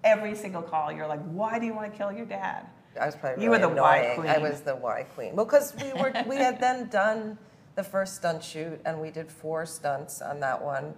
every 0.05 0.35
single 0.35 0.63
call, 0.63 0.91
you're 0.91 1.07
like, 1.07 1.23
why 1.27 1.59
do 1.59 1.67
you 1.67 1.75
want 1.75 1.93
to 1.93 1.97
kill 1.97 2.11
your 2.13 2.27
dad? 2.27 2.67
I 3.01 3.07
was 3.07 3.17
probably 3.17 3.43
You 3.43 3.51
were 3.51 3.57
really 3.59 3.75
the 3.75 3.81
why 3.83 3.97
annoying. 3.99 4.29
I 4.29 4.35
queen. 4.35 4.51
was 4.51 4.61
the 4.61 4.77
why 4.77 5.03
queen. 5.15 5.35
Well, 5.35 5.47
because 5.47 5.75
we 5.81 5.93
were 6.01 6.13
we 6.27 6.37
had 6.37 6.61
then 6.61 6.89
done 6.89 7.39
the 7.75 7.83
first 7.83 8.17
stunt 8.17 8.45
shoot, 8.45 8.79
and 8.85 9.01
we 9.01 9.11
did 9.11 9.31
four 9.31 9.65
stunts 9.65 10.21
on 10.21 10.41
that 10.41 10.63
one. 10.63 10.95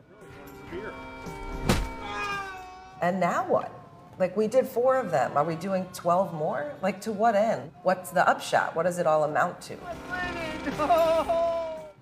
And 3.00 3.20
now 3.20 3.46
what? 3.46 3.70
Like 4.18 4.36
we 4.36 4.48
did 4.48 4.66
four 4.66 4.96
of 4.96 5.12
them. 5.12 5.36
Are 5.36 5.44
we 5.44 5.54
doing 5.54 5.86
twelve 5.92 6.34
more? 6.34 6.72
Like 6.82 7.00
to 7.02 7.12
what 7.12 7.36
end? 7.36 7.70
What's 7.84 8.10
the 8.10 8.28
upshot? 8.28 8.74
What 8.74 8.84
does 8.84 8.98
it 8.98 9.06
all 9.06 9.22
amount 9.24 9.60
to? 9.62 9.76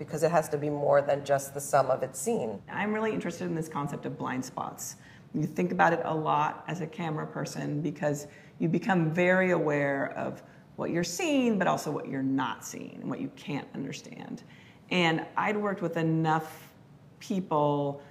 Because 0.06 0.23
it 0.23 0.30
has 0.30 0.49
to 0.50 0.59
be 0.59 0.68
more 0.68 1.00
than 1.02 1.25
just 1.25 1.54
the 1.54 1.61
sum 1.61 1.90
of 1.90 2.02
its 2.02 2.18
scene. 2.18 2.61
I'm 2.71 2.92
really 2.92 3.12
interested 3.12 3.44
in 3.44 3.54
this 3.54 3.68
concept 3.68 4.06
of 4.06 4.18
blind 4.18 4.44
spots. 4.44 4.97
You 5.35 5.47
think 5.47 5.73
about 5.73 5.92
it 5.92 6.00
a 6.04 6.14
lot 6.14 6.64
as 6.68 6.80
a 6.80 6.87
camera 6.87 7.26
person 7.26 7.80
because 7.80 8.26
you 8.59 8.68
become 8.68 9.11
very 9.11 9.52
aware 9.52 10.12
of 10.16 10.42
what 10.76 10.90
you're 10.90 11.04
seeing, 11.04 11.59
but 11.59 11.66
also 11.66 11.90
what 11.90 12.09
you're 12.09 12.23
not 12.23 12.64
seeing 12.64 12.99
and 13.00 13.09
what 13.09 13.21
you 13.21 13.30
can't 13.37 13.68
understand. 13.75 14.42
And 14.90 15.25
I'd 15.37 15.56
worked 15.56 15.82
with 15.82 15.97
enough 15.97 16.73
people 17.18 18.02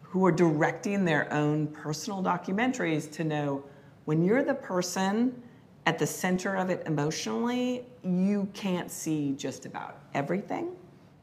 who 0.00 0.20
were 0.20 0.32
directing 0.32 1.04
their 1.04 1.32
own 1.32 1.66
personal 1.68 2.22
documentaries 2.22 3.10
to 3.12 3.24
know 3.24 3.64
when 4.04 4.24
you're 4.24 4.44
the 4.44 4.54
person 4.54 5.42
at 5.86 5.98
the 5.98 6.06
center 6.06 6.54
of 6.56 6.70
it 6.70 6.82
emotionally, 6.86 7.84
you 8.02 8.48
can't 8.54 8.90
see 8.90 9.32
just 9.32 9.66
about 9.66 9.98
everything. 10.14 10.70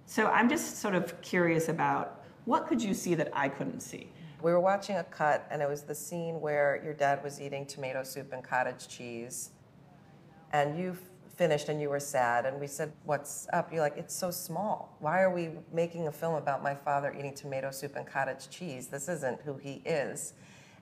So 0.05 0.27
I'm 0.27 0.49
just 0.49 0.81
sort 0.81 0.95
of 0.95 1.19
curious 1.21 1.69
about 1.69 2.23
what 2.45 2.67
could 2.67 2.81
you 2.81 2.93
see 2.93 3.15
that 3.15 3.29
I 3.33 3.49
couldn't 3.49 3.81
see? 3.81 4.11
We 4.41 4.51
were 4.51 4.59
watching 4.59 4.97
a 4.97 5.03
cut, 5.03 5.47
and 5.51 5.61
it 5.61 5.69
was 5.69 5.83
the 5.83 5.93
scene 5.93 6.41
where 6.41 6.81
your 6.83 6.93
dad 6.93 7.23
was 7.23 7.39
eating 7.39 7.65
tomato 7.65 8.03
soup 8.03 8.33
and 8.33 8.43
cottage 8.43 8.87
cheese. 8.87 9.51
And 10.51 10.77
you 10.77 10.97
finished 11.35 11.69
and 11.69 11.81
you 11.81 11.89
were 11.89 11.99
sad. 11.99 12.45
And 12.45 12.59
we 12.59 12.67
said, 12.67 12.91
What's 13.03 13.47
up? 13.53 13.71
You're 13.71 13.81
like, 13.81 13.97
It's 13.97 14.13
so 14.13 14.31
small. 14.31 14.95
Why 14.99 15.21
are 15.21 15.33
we 15.33 15.49
making 15.71 16.07
a 16.07 16.11
film 16.11 16.35
about 16.35 16.61
my 16.61 16.75
father 16.75 17.15
eating 17.17 17.33
tomato 17.33 17.71
soup 17.71 17.95
and 17.95 18.05
cottage 18.05 18.49
cheese? 18.49 18.87
This 18.87 19.07
isn't 19.09 19.41
who 19.41 19.57
he 19.57 19.81
is. 19.85 20.33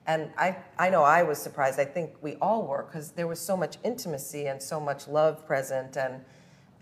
And 0.06 0.30
I, 0.36 0.56
I 0.78 0.90
know 0.90 1.02
I 1.02 1.22
was 1.22 1.38
surprised. 1.38 1.78
I 1.78 1.84
think 1.84 2.14
we 2.20 2.36
all 2.36 2.66
were 2.66 2.82
because 2.82 3.12
there 3.12 3.26
was 3.26 3.38
so 3.38 3.56
much 3.56 3.76
intimacy 3.84 4.46
and 4.46 4.62
so 4.62 4.80
much 4.80 5.06
love 5.06 5.46
present. 5.46 5.96
And 5.96 6.24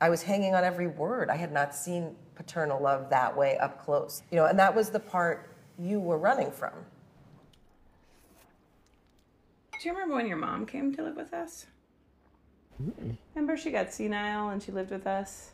I 0.00 0.08
was 0.08 0.22
hanging 0.22 0.54
on 0.54 0.64
every 0.64 0.86
word. 0.86 1.30
I 1.30 1.36
had 1.36 1.52
not 1.52 1.74
seen 1.74 2.14
paternal 2.34 2.80
love 2.80 3.10
that 3.10 3.36
way 3.36 3.58
up 3.58 3.84
close. 3.84 4.22
You 4.30 4.36
know, 4.36 4.46
and 4.46 4.58
that 4.58 4.74
was 4.74 4.90
the 4.90 5.00
part 5.00 5.50
you 5.78 6.00
were 6.00 6.18
running 6.18 6.50
from. 6.50 6.72
Do 9.80 9.88
you 9.88 9.92
remember 9.92 10.14
when 10.14 10.26
your 10.26 10.36
mom 10.36 10.66
came 10.66 10.94
to 10.94 11.02
live 11.02 11.16
with 11.16 11.32
us? 11.32 11.66
Remember 13.34 13.56
she 13.56 13.70
got 13.70 13.92
senile 13.92 14.50
and 14.50 14.62
she 14.62 14.72
lived 14.72 14.90
with 14.90 15.06
us 15.06 15.50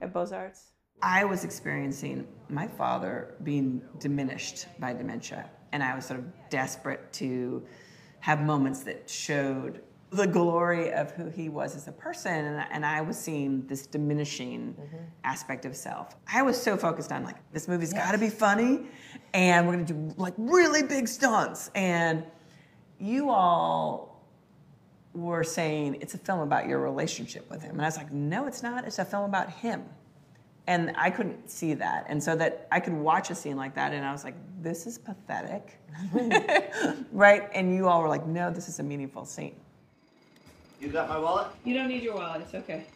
at 0.00 0.12
Beaux 0.12 0.28
Arts? 0.32 0.70
I 1.02 1.24
was 1.24 1.44
experiencing 1.44 2.26
my 2.48 2.66
father 2.66 3.34
being 3.42 3.82
diminished 3.98 4.66
by 4.78 4.92
dementia, 4.92 5.48
and 5.72 5.82
I 5.82 5.94
was 5.94 6.04
sort 6.04 6.20
of 6.20 6.26
desperate 6.50 7.12
to 7.14 7.64
have 8.20 8.40
moments 8.42 8.82
that 8.82 9.08
showed 9.08 9.80
the 10.10 10.26
glory 10.26 10.92
of 10.92 11.12
who 11.12 11.28
he 11.28 11.48
was 11.48 11.76
as 11.76 11.86
a 11.86 11.92
person, 11.92 12.32
and, 12.32 12.66
and 12.70 12.84
I 12.84 13.00
was 13.00 13.16
seeing 13.16 13.66
this 13.66 13.86
diminishing 13.86 14.74
mm-hmm. 14.74 14.96
aspect 15.22 15.64
of 15.64 15.76
self. 15.76 16.16
I 16.32 16.42
was 16.42 16.60
so 16.60 16.76
focused 16.76 17.12
on 17.12 17.22
like 17.22 17.36
this 17.52 17.68
movie's 17.68 17.92
got 17.92 18.12
to 18.12 18.18
be 18.18 18.28
funny, 18.28 18.86
and 19.34 19.66
we're 19.66 19.74
gonna 19.74 19.84
do 19.84 20.14
like 20.16 20.34
really 20.36 20.82
big 20.82 21.06
stunts, 21.06 21.70
and 21.74 22.24
you 22.98 23.30
all 23.30 24.10
were 25.14 25.44
saying 25.44 25.98
it's 26.00 26.14
a 26.14 26.18
film 26.18 26.40
about 26.40 26.66
your 26.66 26.78
relationship 26.80 27.48
with 27.50 27.62
him. 27.62 27.72
And 27.72 27.82
I 27.82 27.86
was 27.86 27.96
like, 27.96 28.12
no, 28.12 28.46
it's 28.46 28.62
not. 28.62 28.84
It's 28.84 28.98
a 28.98 29.04
film 29.04 29.24
about 29.24 29.50
him. 29.50 29.84
And 30.66 30.92
I 30.96 31.10
couldn't 31.10 31.50
see 31.50 31.74
that. 31.74 32.06
And 32.08 32.22
so 32.22 32.36
that 32.36 32.68
I 32.70 32.78
could 32.78 32.92
watch 32.92 33.30
a 33.30 33.34
scene 33.34 33.56
like 33.56 33.74
that 33.74 33.92
and 33.92 34.04
I 34.04 34.12
was 34.12 34.22
like, 34.22 34.36
this 34.60 34.86
is 34.86 34.98
pathetic. 34.98 35.80
right? 37.12 37.48
And 37.52 37.74
you 37.74 37.88
all 37.88 38.02
were 38.02 38.08
like, 38.08 38.26
no, 38.26 38.52
this 38.52 38.68
is 38.68 38.78
a 38.78 38.82
meaningful 38.82 39.24
scene. 39.24 39.56
You 40.80 40.88
got 40.88 41.08
my 41.08 41.18
wallet? 41.18 41.48
You 41.64 41.74
don't 41.74 41.88
need 41.88 42.02
your 42.02 42.14
wallet. 42.14 42.40
It's 42.40 42.54
okay. 42.54 42.86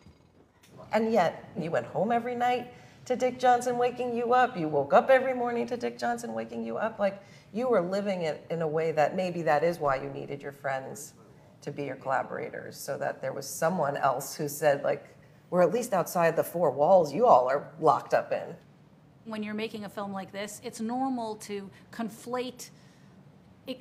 And 0.93 1.13
yet, 1.13 1.51
you 1.61 1.71
went 1.71 1.87
home 1.87 2.11
every 2.11 2.35
night 2.35 2.73
to 3.05 3.15
Dick 3.15 3.39
Johnson 3.39 3.77
waking 3.77 4.17
you 4.17 4.33
up. 4.33 4.57
You 4.57 4.69
woke 4.69 4.95
up 4.95 5.11
every 5.11 5.35
morning 5.35 5.67
to 5.67 5.77
Dick 5.77 5.99
Johnson 5.99 6.33
waking 6.33 6.65
you 6.65 6.79
up. 6.79 6.99
Like, 6.99 7.23
you 7.53 7.69
were 7.69 7.83
living 7.83 8.23
it 8.23 8.47
in 8.51 8.63
a 8.63 8.69
way 8.69 8.93
that 8.93 9.15
maybe 9.15 9.43
that 9.43 9.63
is 9.63 9.79
why 9.79 9.97
you 9.97 10.09
needed 10.09 10.43
your 10.43 10.53
friends 10.53 11.13
to 11.61 11.71
be 11.71 11.85
your 11.85 11.97
collaborators, 11.97 12.77
so 12.77 12.97
that 12.99 13.21
there 13.21 13.33
was 13.33 13.47
someone 13.47 13.97
else 13.97 14.35
who 14.35 14.49
said, 14.49 14.83
like, 14.83 15.07
we're 15.51 15.63
at 15.63 15.73
least 15.73 15.93
outside 15.93 16.37
the 16.37 16.45
four 16.45 16.71
walls 16.71 17.13
you 17.13 17.27
all 17.27 17.49
are 17.49 17.69
locked 17.81 18.15
up 18.15 18.33
in. 18.33 18.55
When 19.25 19.43
you're 19.43 19.55
making 19.55 19.85
a 19.85 19.89
film 19.89 20.13
like 20.13 20.33
this, 20.33 20.61
it's 20.65 20.81
normal 20.81 21.37
to 21.37 21.71
conflate 21.93 22.71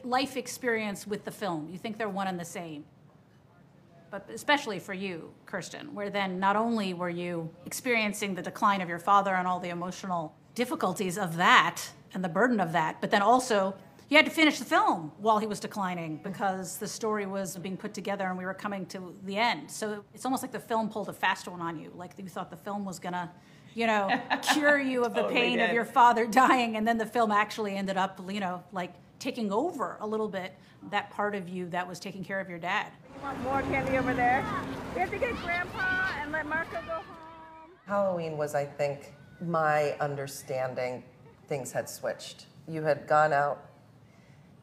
life 0.03 0.37
experience 0.37 1.05
with 1.05 1.25
the 1.25 1.31
film. 1.31 1.67
You 1.71 1.77
think 1.77 1.97
they're 1.97 2.07
one 2.09 2.27
and 2.27 2.39
the 2.39 2.45
same. 2.45 2.85
But 4.13 4.29
especially 4.29 4.77
for 4.77 4.93
you, 4.93 5.33
Kirsten, 5.47 5.95
where 5.95 6.11
then 6.11 6.39
not 6.39 6.55
only 6.55 6.93
were 6.93 7.09
you 7.09 7.49
experiencing 7.65 8.35
the 8.35 8.43
decline 8.43 8.79
of 8.79 8.87
your 8.87 8.99
father 8.99 9.33
and 9.33 9.47
all 9.47 9.59
the 9.59 9.69
emotional 9.69 10.35
difficulties 10.53 11.17
of 11.17 11.37
that 11.37 11.81
and 12.13 12.23
the 12.23 12.29
burden 12.29 12.59
of 12.59 12.73
that, 12.73 13.01
but 13.01 13.09
then 13.09 13.23
also 13.23 13.73
you 14.09 14.17
had 14.17 14.27
to 14.27 14.31
finish 14.31 14.59
the 14.59 14.65
film 14.65 15.11
while 15.17 15.39
he 15.39 15.47
was 15.47 15.59
declining 15.59 16.19
because 16.23 16.77
the 16.77 16.87
story 16.87 17.25
was 17.25 17.57
being 17.57 17.75
put 17.75 17.95
together 17.95 18.27
and 18.27 18.37
we 18.37 18.45
were 18.45 18.53
coming 18.53 18.85
to 18.85 19.15
the 19.23 19.35
end. 19.35 19.71
So 19.71 20.05
it's 20.13 20.25
almost 20.25 20.43
like 20.43 20.51
the 20.51 20.59
film 20.59 20.89
pulled 20.89 21.09
a 21.09 21.13
fast 21.13 21.47
one 21.47 21.59
on 21.59 21.79
you, 21.79 21.91
like 21.95 22.11
you 22.15 22.27
thought 22.27 22.51
the 22.51 22.55
film 22.55 22.85
was 22.85 22.99
gonna, 22.99 23.31
you 23.73 23.87
know, 23.87 24.15
cure 24.53 24.79
you 24.79 25.05
of 25.05 25.15
the 25.15 25.23
Totally 25.23 25.39
pain 25.39 25.59
of 25.59 25.73
your 25.73 25.85
father 25.85 26.27
dying, 26.27 26.75
and 26.75 26.87
then 26.87 26.99
the 26.99 27.07
film 27.07 27.31
actually 27.31 27.75
ended 27.75 27.97
up, 27.97 28.21
you 28.29 28.41
know, 28.41 28.63
like 28.71 28.93
taking 29.23 29.53
over 29.53 29.95
a 30.01 30.05
little 30.05 30.27
bit 30.27 30.53
that 30.91 31.09
part 31.09 31.33
of 31.33 31.47
you 31.47 31.65
that 31.69 31.87
was 31.87 31.97
taking 31.97 32.25
care 32.25 32.41
of 32.41 32.49
your 32.49 32.59
dad. 32.59 32.87
You 33.15 33.21
want 33.23 33.41
more 33.41 33.61
candy 33.61 33.97
over 33.97 34.13
there? 34.13 34.45
We 34.93 34.99
have 34.99 35.11
to 35.11 35.17
get 35.17 35.33
Grandpa 35.37 36.09
and 36.21 36.33
let 36.33 36.45
Marco 36.45 36.81
go 36.85 36.95
home. 36.95 37.05
Halloween 37.87 38.37
was, 38.37 38.53
I 38.53 38.65
think, 38.65 39.13
my 39.41 39.95
understanding 40.01 41.03
things 41.47 41.71
had 41.71 41.89
switched. 41.89 42.47
You 42.67 42.83
had 42.83 43.07
gone 43.07 43.31
out. 43.31 43.69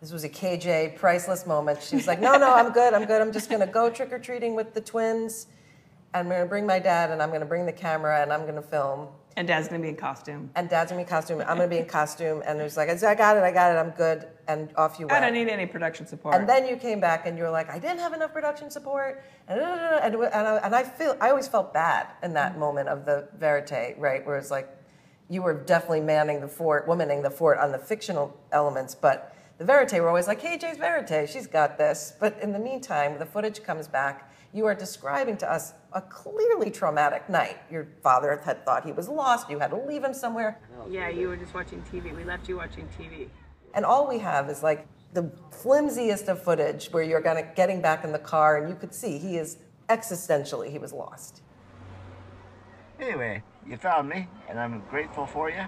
This 0.03 0.13
was 0.13 0.25
a 0.25 0.29
KJ 0.29 0.97
priceless 0.97 1.47
moment. 1.47 1.83
She 1.83 1.97
was 1.97 2.07
like, 2.07 2.21
"No, 2.21 2.37
no, 2.37 2.55
I'm 2.55 2.71
good. 2.73 2.93
I'm 2.93 3.07
good. 3.07 3.23
I'm 3.23 3.33
just 3.33 3.49
gonna 3.51 3.67
go 3.67 3.89
trick 3.89 4.13
or 4.13 4.19
treating 4.19 4.55
with 4.55 4.75
the 4.75 4.81
twins. 4.83 5.47
I'm 6.13 6.29
gonna 6.29 6.47
bring 6.47 6.67
my 6.67 6.79
dad, 6.79 7.11
and 7.11 7.23
I'm 7.23 7.31
gonna 7.31 7.47
bring 7.47 7.67
the 7.67 7.73
camera, 7.73 8.23
and 8.23 8.33
I'm 8.33 8.47
gonna 8.47 8.63
film. 8.63 9.09
And 9.37 9.47
dad's 9.47 9.69
gonna 9.69 9.81
be 9.81 9.89
in 9.89 9.97
costume. 9.97 10.51
And 10.57 10.69
dad's 10.69 10.91
gonna 10.91 11.01
be 11.01 11.05
in 11.05 11.09
costume. 11.09 11.41
I'm 11.41 11.57
gonna 11.57 11.69
be 11.69 11.79
in 11.79 11.87
costume." 12.01 12.43
And 12.45 12.61
it 12.61 12.65
was 12.65 12.77
like, 12.77 12.89
"I 12.89 13.15
got 13.15 13.37
it. 13.37 13.43
I 13.43 13.53
got 13.53 13.73
it. 13.73 13.79
I'm 13.79 13.91
good." 13.91 14.27
And 14.49 14.73
off 14.77 14.99
you 14.99 15.07
went. 15.07 15.23
I 15.23 15.27
don't 15.27 15.35
need 15.35 15.49
any 15.49 15.67
production 15.67 16.07
support. 16.07 16.35
And 16.35 16.49
then 16.49 16.67
you 16.67 16.77
came 16.77 17.01
back 17.01 17.27
and 17.27 17.39
you 17.39 17.45
were 17.45 17.51
like, 17.51 17.71
I 17.71 17.79
didn't 17.79 18.01
have 18.01 18.13
enough 18.13 18.33
production 18.33 18.71
support, 18.71 19.23
and 19.47 19.61
and, 19.61 20.15
and, 20.15 20.25
I, 20.25 20.57
and 20.57 20.75
I 20.75 20.83
feel 20.83 21.17
I 21.21 21.31
always 21.31 21.47
felt 21.47 21.73
bad 21.73 22.09
in 22.23 22.33
that 22.35 22.53
mm-hmm. 22.53 22.61
moment 22.61 22.89
of 22.89 23.05
the 23.05 23.29
verite, 23.39 23.99
right, 23.99 24.27
where 24.27 24.37
it's 24.37 24.51
like 24.51 24.69
you 25.31 25.43
were 25.43 25.55
definitely 25.55 26.01
manning 26.01 26.41
the 26.41 26.49
fort, 26.49 26.89
womaning 26.89 27.23
the 27.23 27.31
fort 27.31 27.59
on 27.59 27.71
the 27.71 27.79
fictional 27.79 28.37
elements, 28.51 28.97
but 28.97 29.37
the 29.59 29.65
verite 29.65 29.93
were 29.93 30.09
always 30.09 30.27
like, 30.27 30.41
Hey, 30.41 30.59
Jay's 30.59 30.77
verite, 30.77 31.29
she's 31.29 31.47
got 31.47 31.79
this. 31.79 32.15
But 32.19 32.39
in 32.43 32.53
the 32.53 32.59
meantime, 32.59 33.19
the 33.19 33.27
footage 33.27 33.63
comes 33.63 33.87
back. 33.87 34.30
You 34.53 34.67
are 34.67 34.75
describing 34.75 35.37
to 35.39 35.51
us 35.51 35.75
a 35.93 36.01
clearly 36.01 36.71
traumatic 36.71 37.29
night. 37.29 37.59
Your 37.71 37.87
father 38.03 38.41
had 38.45 38.65
thought 38.65 38.85
he 38.85 38.93
was 38.93 39.09
lost. 39.09 39.49
You 39.49 39.59
had 39.61 39.71
to 39.71 39.77
leave 39.77 40.03
him 40.03 40.13
somewhere. 40.13 40.61
Yeah, 40.89 41.09
you 41.09 41.29
were 41.29 41.37
just 41.37 41.55
watching 41.55 41.83
TV. 41.83 42.15
We 42.17 42.25
left 42.25 42.49
you 42.49 42.57
watching 42.57 42.89
TV. 42.99 43.29
And 43.75 43.85
all 43.85 44.09
we 44.09 44.19
have 44.19 44.51
is 44.51 44.63
like 44.63 44.89
the 45.13 45.31
flimsiest 45.51 46.29
of 46.29 46.43
footage 46.43 46.89
where 46.89 47.03
you're 47.03 47.21
gonna 47.21 47.45
getting 47.55 47.81
back 47.81 48.05
in 48.05 48.11
the 48.13 48.19
car 48.19 48.57
and 48.57 48.69
you 48.69 48.75
could 48.75 48.93
see 48.95 49.19
he 49.19 49.37
is 49.37 49.59
existentially 49.89 50.71
he 50.71 50.79
was 50.79 50.93
lost. 50.93 51.43
Anyway, 53.01 53.43
you 53.67 53.77
found 53.77 54.09
me, 54.09 54.29
and 54.49 54.61
I'm 54.61 54.83
grateful 54.91 55.27
for 55.27 55.49
you. 55.49 55.65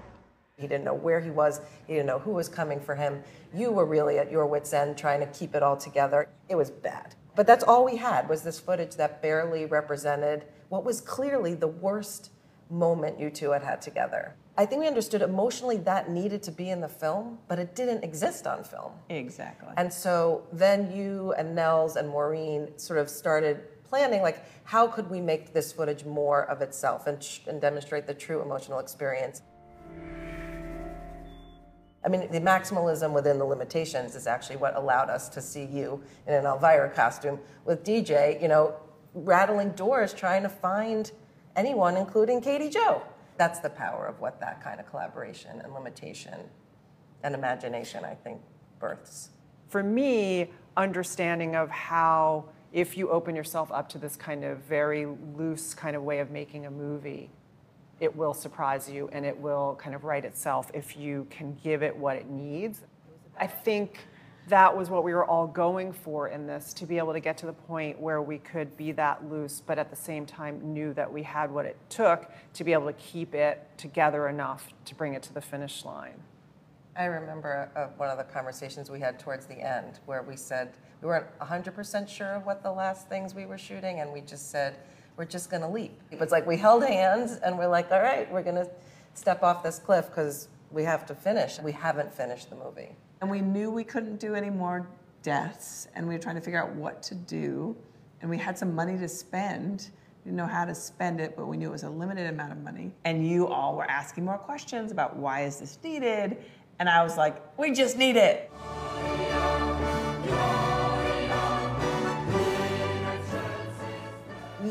He 0.57 0.67
didn't 0.67 0.85
know 0.85 0.95
where 0.95 1.21
he 1.21 1.31
was. 1.31 1.61
He 1.87 1.95
didn't 1.95 2.07
know 2.07 2.19
who 2.19 2.33
was 2.33 2.49
coming 2.49 2.79
for 2.79 2.95
him. 2.95 3.23
You 3.55 3.71
were 3.71 3.87
really 3.87 4.19
at 4.19 4.31
your 4.31 4.47
wits' 4.47 4.73
end 4.73 4.99
trying 4.99 5.21
to 5.21 5.27
keep 5.27 5.55
it 5.55 5.63
all 5.63 5.77
together. 5.77 6.29
It 6.49 6.57
was 6.57 6.71
bad. 6.71 7.15
But 7.35 7.47
that's 7.47 7.65
all 7.65 7.85
we 7.85 7.97
had 7.97 8.29
was 8.29 8.43
this 8.43 8.61
footage 8.61 8.97
that 8.97 9.23
barely 9.23 9.65
represented 9.65 10.45
what 10.69 10.85
was 10.85 11.01
clearly 11.01 11.55
the 11.55 11.69
worst 11.69 12.31
moment 12.71 13.19
you 13.21 13.31
two 13.31 13.53
had 13.53 13.63
had 13.63 13.81
together. 13.83 14.35
I 14.57 14.67
think 14.67 14.83
we 14.83 14.87
understood 14.87 15.23
emotionally 15.23 15.79
that 15.79 16.11
needed 16.11 16.43
to 16.45 16.51
be 16.51 16.69
in 16.69 16.81
the 16.81 16.89
film, 16.89 17.39
but 17.49 17.59
it 17.59 17.75
didn't 17.75 18.05
exist 18.05 18.47
on 18.47 18.65
film. 18.65 18.93
exactly. 19.09 19.69
And 19.79 19.91
so 19.91 20.47
then 20.53 20.95
you 20.95 21.33
and 21.39 21.55
Nels 21.55 21.97
and 21.97 22.09
Maureen 22.09 22.77
sort 22.79 22.99
of 22.99 23.09
started 23.09 23.63
planning, 23.85 24.21
like, 24.21 24.45
how 24.65 24.87
could 24.87 25.09
we 25.11 25.21
make 25.21 25.53
this 25.53 25.73
footage 25.73 26.05
more 26.05 26.45
of 26.51 26.61
itself 26.61 27.07
and, 27.07 27.23
sh- 27.23 27.41
and 27.47 27.61
demonstrate 27.61 28.07
the 28.07 28.15
true 28.15 28.43
emotional 28.43 28.79
experience? 28.79 29.43
I 32.05 32.09
mean, 32.09 32.31
the 32.33 32.41
maximalism 32.41 33.13
within 33.13 33.39
the 33.39 33.45
limitations 33.45 34.17
is 34.17 34.27
actually 34.27 34.57
what 34.57 34.75
allowed 34.77 35.09
us 35.09 35.29
to 35.31 35.41
see 35.41 35.65
you 35.65 36.03
in 36.27 36.35
an 36.35 36.45
Elvira 36.45 36.91
costume 36.91 37.39
with 37.65 37.85
DJ, 37.85 38.41
you 38.43 38.49
know, 38.49 38.75
rattling 39.15 39.71
doors 39.71 40.13
trying 40.13 40.43
to 40.43 40.49
find 40.49 41.13
anyone, 41.55 41.97
including 41.97 42.41
Katie 42.41 42.69
Joe. 42.71 43.03
That's 43.37 43.61
the 43.61 43.71
power 43.71 44.07
of 44.07 44.21
what 44.21 44.41
that 44.41 44.63
kind 44.63 44.81
of 44.81 44.87
collaboration 44.87 45.61
and 45.61 45.73
limitation 45.73 46.41
and 47.23 47.35
imagination, 47.35 48.05
I 48.05 48.15
think, 48.15 48.41
births. 48.81 49.31
for 49.69 49.83
me, 49.83 50.51
understanding 50.77 51.57
of 51.57 51.71
how 51.71 52.45
if 52.73 52.97
you 52.97 53.09
open 53.11 53.35
yourself 53.37 53.71
up 53.73 53.89
to 53.91 53.99
this 53.99 54.17
kind 54.17 54.45
of 54.45 54.59
very 54.59 55.07
loose 55.37 55.73
kind 55.75 55.97
of 55.97 56.03
way 56.03 56.19
of 56.19 56.31
making 56.31 56.67
a 56.67 56.71
movie, 56.71 57.31
it 58.03 58.15
will 58.17 58.35
surprise 58.35 58.91
you 58.91 59.09
and 59.13 59.25
it 59.25 59.39
will 59.39 59.79
kind 59.81 59.95
of 59.95 60.03
write 60.03 60.25
itself 60.25 60.73
if 60.75 60.97
you 60.97 61.25
can 61.31 61.57
give 61.63 61.85
it 61.85 61.97
what 61.97 62.17
it 62.17 62.29
needs. 62.29 62.81
I 63.39 63.47
think 63.47 64.01
that 64.49 64.77
was 64.77 64.91
what 64.91 65.05
we 65.05 65.15
were 65.15 65.25
all 65.25 65.47
going 65.47 65.93
for 65.93 66.27
in 66.27 66.45
this 66.45 66.73
to 66.75 66.85
be 66.85 66.99
able 66.99 67.13
to 67.13 67.21
get 67.21 67.39
to 67.39 67.47
the 67.47 67.53
point 67.53 68.01
where 68.01 68.21
we 68.21 68.39
could 68.39 68.77
be 68.77 68.91
that 68.91 69.31
loose, 69.31 69.63
but 69.65 69.79
at 69.79 69.89
the 69.89 69.95
same 69.95 70.27
time 70.27 70.75
knew 70.75 70.93
that 70.95 71.11
we 71.11 71.23
had 71.23 71.49
what 71.49 71.65
it 71.65 71.77
took 71.89 72.29
to 72.55 72.65
be 72.65 72.73
able 72.73 72.87
to 72.87 72.93
keep 72.95 73.37
it 73.37 73.69
together 73.77 74.29
enough 74.29 74.71
to 74.85 74.97
bring 74.97 75.15
it 75.15 75.23
to 75.23 75.33
the 75.33 75.41
finish 75.41 75.85
line. 75.85 76.21
I 76.97 77.05
remember 77.05 77.71
uh, 77.77 77.87
one 77.99 78.11
of 78.11 78.19
the 78.19 78.25
conversations 78.25 78.91
we 78.91 78.99
had 78.99 79.21
towards 79.21 79.47
the 79.47 79.55
end 79.55 80.01
where 80.07 80.23
we 80.23 80.35
said 80.35 80.73
we 81.01 81.07
weren't 81.07 81.27
100% 81.39 82.09
sure 82.09 82.35
of 82.35 82.47
what 82.47 82.65
the 82.65 82.73
last 82.73 83.09
things 83.09 83.33
we 83.33 83.47
were 83.47 83.59
shooting, 83.59 84.01
and 84.01 84.13
we 84.13 84.23
just 84.23 84.51
said, 84.51 84.77
we're 85.17 85.25
just 85.25 85.51
going 85.51 85.63
to 85.63 85.69
leap. 85.69 85.99
It 86.11 86.19
was 86.19 86.31
like 86.31 86.47
we 86.47 86.57
held 86.57 86.85
hands 86.85 87.39
and 87.45 87.59
we're 87.59 87.69
like, 87.69 87.91
all 87.93 88.01
right, 88.01 88.31
we're 88.33 88.43
going 88.43 88.57
to 88.57 88.69
step 89.15 89.43
off 89.43 89.63
this 89.63 89.79
cliff 89.79 90.07
because 90.09 90.49
we 90.71 90.85
have 90.85 91.07
to 91.07 91.15
finish. 91.15 91.59
We 91.61 91.73
haven't 91.73 92.13
finished 92.13 92.51
the 92.51 92.57
movie. 92.57 92.97
And 93.21 93.31
we 93.31 93.41
knew 93.41 93.71
we 93.71 93.85
couldn't 93.85 94.19
do 94.19 94.35
any 94.35 94.51
more 94.51 94.89
deaths, 95.23 95.87
and 95.95 96.09
we 96.09 96.15
were 96.15 96.21
trying 96.21 96.35
to 96.35 96.41
figure 96.41 96.61
out 96.61 96.75
what 96.75 97.03
to 97.05 97.15
do. 97.15 97.77
And 98.21 98.31
we 98.31 98.39
had 98.39 98.59
some 98.59 98.75
money 98.75 98.99
to 98.99 99.09
spend. 99.09 99.91
We 100.25 100.31
didn't 100.31 100.37
know 100.37 100.47
how 100.47 100.65
to 100.65 100.75
spend 100.75 101.21
it, 101.21 101.37
but 101.37 101.47
we 101.47 101.57
knew 101.57 101.69
it 101.69 101.73
was 101.73 101.83
a 101.85 101.91
limited 101.91 102.29
amount 102.29 102.53
of 102.53 102.59
money. 102.59 102.93
And 103.05 103.27
you 103.29 103.47
all 103.47 103.77
were 103.77 103.89
asking 103.89 104.25
more 104.25 104.39
questions 104.39 104.91
about 104.91 105.17
why 105.17 105.45
is 105.45 105.61
this 105.61 105.79
needed? 105.85 106.39
And 106.79 106.89
I 106.89 107.03
was 107.05 107.17
like, 107.17 107.41
we 107.59 107.73
just 107.73 107.97
need 107.97 108.17
it. 108.17 108.51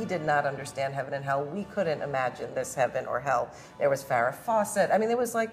We 0.01 0.07
did 0.07 0.25
not 0.25 0.47
understand 0.47 0.95
heaven 0.95 1.13
and 1.13 1.23
hell. 1.23 1.43
We 1.43 1.65
couldn't 1.65 2.01
imagine 2.01 2.55
this 2.55 2.73
heaven 2.73 3.05
or 3.05 3.19
hell. 3.19 3.51
There 3.77 3.87
was 3.87 4.03
Farrah 4.03 4.33
Fawcett. 4.33 4.89
I 4.91 4.97
mean, 4.97 5.11
it 5.11 5.17
was 5.17 5.35
like 5.35 5.51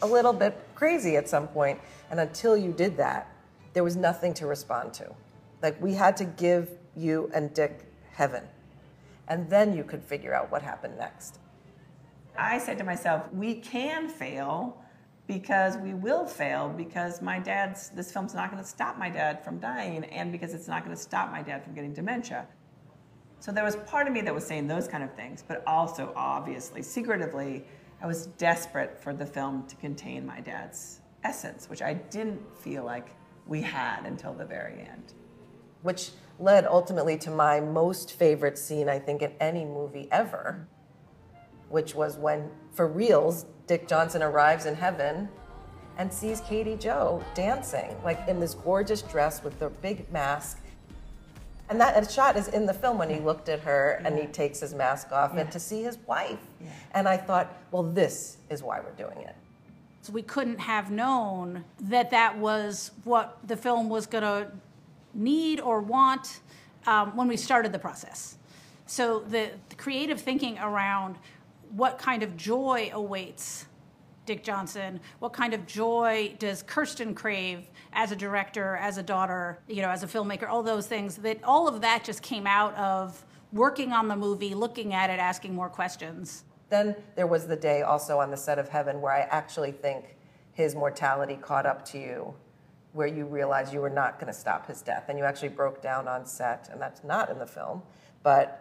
a 0.00 0.06
little 0.06 0.32
bit 0.32 0.58
crazy 0.74 1.16
at 1.16 1.28
some 1.28 1.46
point. 1.46 1.78
And 2.10 2.18
until 2.18 2.56
you 2.56 2.72
did 2.72 2.96
that, 2.96 3.30
there 3.74 3.84
was 3.84 3.96
nothing 3.96 4.32
to 4.34 4.46
respond 4.46 4.94
to. 4.94 5.14
Like 5.60 5.78
we 5.82 5.92
had 5.92 6.16
to 6.16 6.24
give 6.24 6.70
you 6.96 7.30
and 7.34 7.52
Dick 7.52 7.92
heaven. 8.10 8.44
And 9.28 9.50
then 9.50 9.76
you 9.76 9.84
could 9.84 10.02
figure 10.02 10.32
out 10.32 10.50
what 10.50 10.62
happened 10.62 10.96
next. 10.96 11.38
I 12.38 12.56
said 12.56 12.78
to 12.78 12.84
myself, 12.84 13.30
we 13.34 13.56
can 13.56 14.08
fail 14.08 14.78
because 15.26 15.76
we 15.76 15.92
will 15.92 16.24
fail 16.24 16.72
because 16.74 17.20
my 17.20 17.38
dad's, 17.38 17.90
this 17.90 18.10
film's 18.10 18.32
not 18.32 18.50
going 18.50 18.62
to 18.62 18.68
stop 18.68 18.96
my 18.96 19.10
dad 19.10 19.44
from 19.44 19.58
dying 19.58 20.04
and 20.06 20.32
because 20.32 20.54
it's 20.54 20.68
not 20.68 20.86
going 20.86 20.96
to 20.96 21.02
stop 21.02 21.30
my 21.30 21.42
dad 21.42 21.62
from 21.62 21.74
getting 21.74 21.92
dementia. 21.92 22.46
So 23.40 23.52
there 23.52 23.64
was 23.64 23.76
part 23.76 24.06
of 24.06 24.12
me 24.12 24.20
that 24.20 24.34
was 24.34 24.46
saying 24.46 24.68
those 24.68 24.86
kind 24.86 25.02
of 25.02 25.14
things, 25.14 25.42
but 25.46 25.62
also 25.66 26.12
obviously, 26.14 26.82
secretively, 26.82 27.64
I 28.02 28.06
was 28.06 28.26
desperate 28.26 29.02
for 29.02 29.14
the 29.14 29.24
film 29.24 29.66
to 29.68 29.76
contain 29.76 30.26
my 30.26 30.40
dad's 30.40 31.00
essence, 31.24 31.68
which 31.68 31.80
I 31.80 31.94
didn't 31.94 32.40
feel 32.58 32.84
like 32.84 33.16
we 33.46 33.62
had 33.62 34.04
until 34.04 34.34
the 34.34 34.44
very 34.44 34.80
end. 34.80 35.14
Which 35.80 36.10
led 36.38 36.66
ultimately 36.66 37.16
to 37.18 37.30
my 37.30 37.60
most 37.60 38.12
favorite 38.12 38.58
scene, 38.58 38.90
I 38.90 38.98
think, 38.98 39.22
in 39.22 39.32
any 39.40 39.64
movie 39.64 40.08
ever, 40.12 40.68
which 41.70 41.94
was 41.94 42.18
when, 42.18 42.50
for 42.72 42.86
reals, 42.86 43.46
Dick 43.66 43.88
Johnson 43.88 44.22
arrives 44.22 44.66
in 44.66 44.74
heaven 44.74 45.30
and 45.96 46.12
sees 46.12 46.40
Katie 46.42 46.76
Joe 46.76 47.24
dancing, 47.34 47.96
like 48.04 48.20
in 48.28 48.38
this 48.38 48.52
gorgeous 48.52 49.00
dress 49.00 49.42
with 49.42 49.58
the 49.58 49.70
big 49.70 50.10
mask. 50.12 50.59
And 51.70 51.80
that 51.80 52.10
shot 52.10 52.36
is 52.36 52.48
in 52.48 52.66
the 52.66 52.74
film 52.74 52.98
when 52.98 53.08
he 53.08 53.20
looked 53.20 53.48
at 53.48 53.60
her 53.60 54.02
and 54.04 54.18
he 54.18 54.26
takes 54.26 54.58
his 54.58 54.74
mask 54.74 55.12
off 55.12 55.36
and 55.36 55.50
to 55.52 55.60
see 55.60 55.84
his 55.84 55.98
wife. 56.06 56.40
And 56.92 57.08
I 57.08 57.16
thought, 57.16 57.56
well, 57.70 57.84
this 57.84 58.38
is 58.50 58.60
why 58.60 58.80
we're 58.80 58.90
doing 58.92 59.24
it. 59.24 59.36
So 60.02 60.12
we 60.12 60.22
couldn't 60.22 60.58
have 60.58 60.90
known 60.90 61.64
that 61.82 62.10
that 62.10 62.36
was 62.36 62.90
what 63.04 63.38
the 63.46 63.56
film 63.56 63.88
was 63.88 64.06
going 64.06 64.24
to 64.24 64.50
need 65.14 65.60
or 65.60 65.80
want 65.80 66.40
um, 66.86 67.14
when 67.16 67.28
we 67.28 67.36
started 67.36 67.70
the 67.70 67.78
process. 67.78 68.36
So 68.86 69.20
the, 69.20 69.50
the 69.68 69.76
creative 69.76 70.20
thinking 70.20 70.58
around 70.58 71.16
what 71.70 71.98
kind 71.98 72.24
of 72.24 72.36
joy 72.36 72.90
awaits 72.92 73.66
Dick 74.30 74.44
Johnson, 74.44 75.00
what 75.18 75.32
kind 75.32 75.52
of 75.54 75.66
joy 75.66 76.36
does 76.38 76.62
Kirsten 76.62 77.16
crave 77.16 77.66
as 77.92 78.12
a 78.12 78.16
director, 78.16 78.76
as 78.76 78.96
a 78.96 79.02
daughter, 79.02 79.58
you 79.66 79.82
know, 79.82 79.90
as 79.90 80.04
a 80.04 80.06
filmmaker, 80.06 80.48
all 80.48 80.62
those 80.62 80.86
things, 80.86 81.16
that 81.16 81.42
all 81.42 81.66
of 81.66 81.80
that 81.80 82.04
just 82.04 82.22
came 82.22 82.46
out 82.46 82.72
of 82.76 83.24
working 83.52 83.92
on 83.92 84.06
the 84.06 84.14
movie, 84.14 84.54
looking 84.54 84.94
at 84.94 85.10
it, 85.10 85.18
asking 85.18 85.52
more 85.52 85.68
questions. 85.68 86.44
Then 86.68 86.94
there 87.16 87.26
was 87.26 87.48
the 87.48 87.56
day 87.56 87.82
also 87.82 88.20
on 88.20 88.30
the 88.30 88.36
set 88.36 88.60
of 88.60 88.68
Heaven 88.68 89.00
where 89.00 89.12
I 89.12 89.22
actually 89.22 89.72
think 89.72 90.16
his 90.52 90.76
mortality 90.76 91.34
caught 91.34 91.66
up 91.66 91.84
to 91.86 91.98
you, 91.98 92.32
where 92.92 93.08
you 93.08 93.24
realized 93.26 93.74
you 93.74 93.80
were 93.80 93.90
not 93.90 94.20
going 94.20 94.32
to 94.32 94.38
stop 94.38 94.68
his 94.68 94.80
death. 94.80 95.06
And 95.08 95.18
you 95.18 95.24
actually 95.24 95.48
broke 95.48 95.82
down 95.82 96.06
on 96.06 96.24
set, 96.24 96.68
and 96.70 96.80
that's 96.80 97.02
not 97.02 97.30
in 97.30 97.40
the 97.40 97.48
film, 97.48 97.82
but 98.22 98.59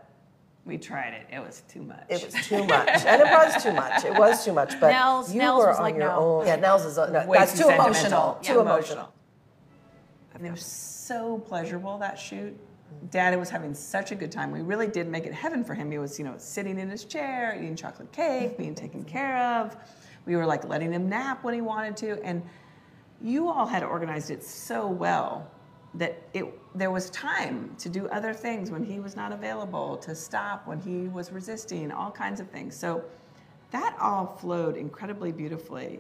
We 0.70 0.78
tried 0.78 1.16
it, 1.16 1.26
it 1.34 1.40
was 1.40 1.64
too 1.68 1.82
much. 1.82 2.04
it 2.10 2.24
was 2.24 2.32
too 2.48 2.64
much. 2.64 2.88
and 3.06 3.22
it 3.22 3.26
was 3.26 3.64
too 3.64 3.74
much. 3.74 4.06
It 4.06 4.14
was 4.14 4.46
too 4.46 4.54
much. 4.54 4.80
But 4.80 4.92
Nels- 4.92 5.34
you 5.34 5.40
Nels 5.40 5.64
were 5.64 5.70
was 5.70 5.78
on 5.78 5.84
like, 5.84 5.96
your 5.96 6.10
no. 6.10 6.20
own. 6.42 6.46
Yeah, 6.46 6.58
Nels 6.58 6.86
is 6.86 6.96
no, 6.98 7.26
Way 7.26 7.40
that's 7.40 7.58
too 7.58 7.64
too, 7.64 7.70
emotional. 7.72 8.38
Yeah, 8.44 8.54
Too 8.54 8.60
emotional. 8.60 8.68
emotional. 8.68 9.14
And 10.36 10.46
it 10.46 10.52
was 10.52 10.64
so 10.64 11.40
pleasurable 11.40 11.98
that 11.98 12.20
shoot. 12.20 12.56
Dad 13.10 13.38
was 13.40 13.50
having 13.50 13.74
such 13.74 14.12
a 14.12 14.16
good 14.16 14.32
time. 14.32 14.52
We 14.52 14.62
really 14.62 14.86
did 14.88 15.08
make 15.08 15.26
it 15.26 15.34
heaven 15.34 15.64
for 15.64 15.74
him. 15.74 15.90
He 15.90 15.98
was, 15.98 16.20
you 16.20 16.26
know, 16.26 16.36
sitting 16.38 16.78
in 16.78 16.88
his 16.88 17.04
chair, 17.04 17.56
eating 17.58 17.76
chocolate 17.76 18.12
cake, 18.12 18.56
being 18.56 18.76
taken 18.76 19.04
care 19.04 19.38
of. 19.40 19.76
We 20.28 20.36
were 20.36 20.46
like 20.46 20.66
letting 20.70 20.94
him 20.94 21.10
nap 21.10 21.44
when 21.44 21.56
he 21.56 21.62
wanted 21.62 21.98
to. 21.98 22.24
And 22.24 22.44
you 23.24 23.50
all 23.50 23.66
had 23.66 23.82
organized 23.84 24.30
it 24.30 24.44
so 24.44 24.88
well 24.88 25.50
that 25.96 26.22
it 26.36 26.46
there 26.76 26.92
was 26.92 27.10
time 27.10 27.76
to 27.80 27.90
do 27.90 28.08
other 28.10 28.34
things 28.34 28.70
when 28.70 28.84
he 28.84 29.00
was 29.00 29.16
not 29.16 29.32
available, 29.32 29.98
to 29.98 30.14
stop 30.14 30.68
when 30.68 30.80
he 30.80 31.08
was 31.08 31.32
resisting, 31.32 31.92
all 31.92 32.12
kinds 32.12 32.40
of 32.40 32.50
things. 32.50 32.76
So 32.76 33.04
that 33.72 33.96
all 34.00 34.38
flowed 34.40 34.78
incredibly 34.78 35.32
beautifully. 35.32 36.00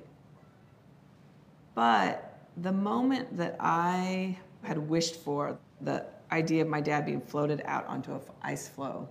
But 1.76 2.40
the 2.58 2.72
moment 2.72 3.36
that 3.38 3.56
I 3.60 4.38
had 4.64 4.78
wished 4.78 5.16
for, 5.16 5.58
the 5.82 6.06
idea 6.32 6.62
of 6.62 6.68
my 6.68 6.82
dad 6.82 7.06
being 7.06 7.22
floated 7.22 7.62
out 7.66 7.88
onto 7.88 8.14
an 8.14 8.22
ice 8.42 8.68
floe 8.68 9.08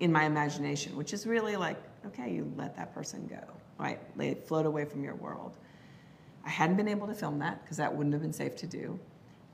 in 0.00 0.12
my 0.12 0.24
imagination, 0.24 0.96
which 0.96 1.12
is 1.12 1.26
really 1.26 1.56
like, 1.56 1.76
okay, 2.06 2.32
you 2.32 2.52
let 2.56 2.76
that 2.76 2.94
person 2.94 3.26
go, 3.26 3.42
right? 3.78 4.00
They 4.16 4.34
float 4.34 4.66
away 4.66 4.84
from 4.84 5.04
your 5.04 5.14
world. 5.16 5.58
I 6.44 6.50
hadn't 6.50 6.76
been 6.76 6.88
able 6.88 7.06
to 7.06 7.14
film 7.14 7.38
that 7.40 7.62
because 7.62 7.76
that 7.76 7.94
wouldn't 7.94 8.12
have 8.12 8.22
been 8.22 8.32
safe 8.32 8.56
to 8.56 8.66
do. 8.66 8.98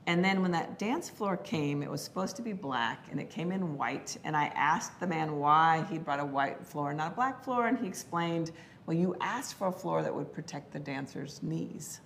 And 0.09 0.25
then 0.25 0.41
when 0.41 0.49
that 0.53 0.79
dance 0.79 1.07
floor 1.07 1.37
came, 1.37 1.83
it 1.83 1.91
was 1.91 2.01
supposed 2.01 2.35
to 2.37 2.41
be 2.41 2.51
black 2.51 3.05
and 3.11 3.19
it 3.19 3.29
came 3.29 3.51
in 3.51 3.77
white. 3.77 4.17
And 4.23 4.35
I 4.35 4.45
asked 4.55 4.99
the 4.99 5.05
man 5.05 5.37
why 5.37 5.85
he 5.87 5.99
brought 5.99 6.19
a 6.19 6.25
white 6.25 6.65
floor, 6.65 6.91
not 6.95 7.11
a 7.11 7.15
black 7.15 7.43
floor. 7.43 7.67
And 7.67 7.77
he 7.77 7.85
explained, 7.85 8.49
well, 8.87 8.97
you 8.97 9.15
asked 9.21 9.53
for 9.53 9.67
a 9.67 9.71
floor 9.71 10.01
that 10.01 10.11
would 10.11 10.33
protect 10.33 10.73
the 10.73 10.79
dancer's 10.79 11.43
knees. 11.43 12.01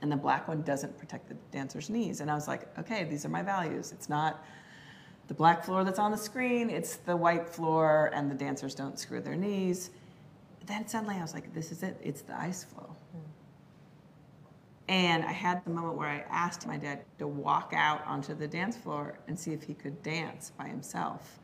And 0.00 0.10
the 0.10 0.16
black 0.16 0.48
one 0.48 0.62
doesn't 0.62 0.96
protect 0.96 1.28
the 1.28 1.34
dancer's 1.50 1.90
knees. 1.90 2.22
And 2.22 2.30
I 2.30 2.34
was 2.34 2.48
like, 2.48 2.66
okay, 2.78 3.04
these 3.04 3.26
are 3.26 3.28
my 3.28 3.42
values. 3.42 3.92
It's 3.92 4.08
not 4.08 4.42
the 5.28 5.34
black 5.34 5.66
floor 5.66 5.84
that's 5.84 5.98
on 5.98 6.12
the 6.12 6.16
screen, 6.16 6.70
it's 6.70 6.96
the 6.96 7.14
white 7.14 7.46
floor, 7.46 8.10
and 8.14 8.30
the 8.30 8.34
dancers 8.34 8.74
don't 8.74 8.98
screw 8.98 9.20
their 9.20 9.36
knees. 9.36 9.90
Then 10.64 10.88
suddenly 10.88 11.16
I 11.16 11.20
was 11.20 11.34
like, 11.34 11.52
this 11.52 11.72
is 11.72 11.82
it, 11.82 12.00
it's 12.02 12.22
the 12.22 12.40
ice 12.40 12.64
floe. 12.64 12.96
And 14.88 15.24
I 15.24 15.32
had 15.32 15.64
the 15.64 15.70
moment 15.70 15.96
where 15.96 16.08
I 16.08 16.24
asked 16.28 16.66
my 16.66 16.76
dad 16.76 17.04
to 17.18 17.26
walk 17.26 17.72
out 17.74 18.04
onto 18.06 18.34
the 18.34 18.48
dance 18.48 18.76
floor 18.76 19.18
and 19.28 19.38
see 19.38 19.52
if 19.52 19.62
he 19.62 19.74
could 19.74 20.02
dance 20.02 20.52
by 20.58 20.66
himself. 20.66 21.38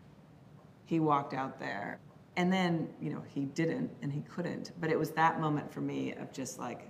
He 0.85 1.01
walked 1.01 1.35
out 1.35 1.59
there. 1.59 2.01
And 2.37 2.53
then, 2.53 2.89
you 3.01 3.11
know, 3.11 3.23
he 3.27 3.47
didn't 3.47 3.91
and 4.03 4.13
he 4.13 4.23
couldn't. 4.23 4.73
But 4.81 4.91
it 4.91 4.99
was 4.99 5.11
that 5.13 5.41
moment 5.41 5.73
for 5.73 5.81
me 5.81 6.13
of 6.15 6.33
just 6.33 6.59
like, 6.59 6.89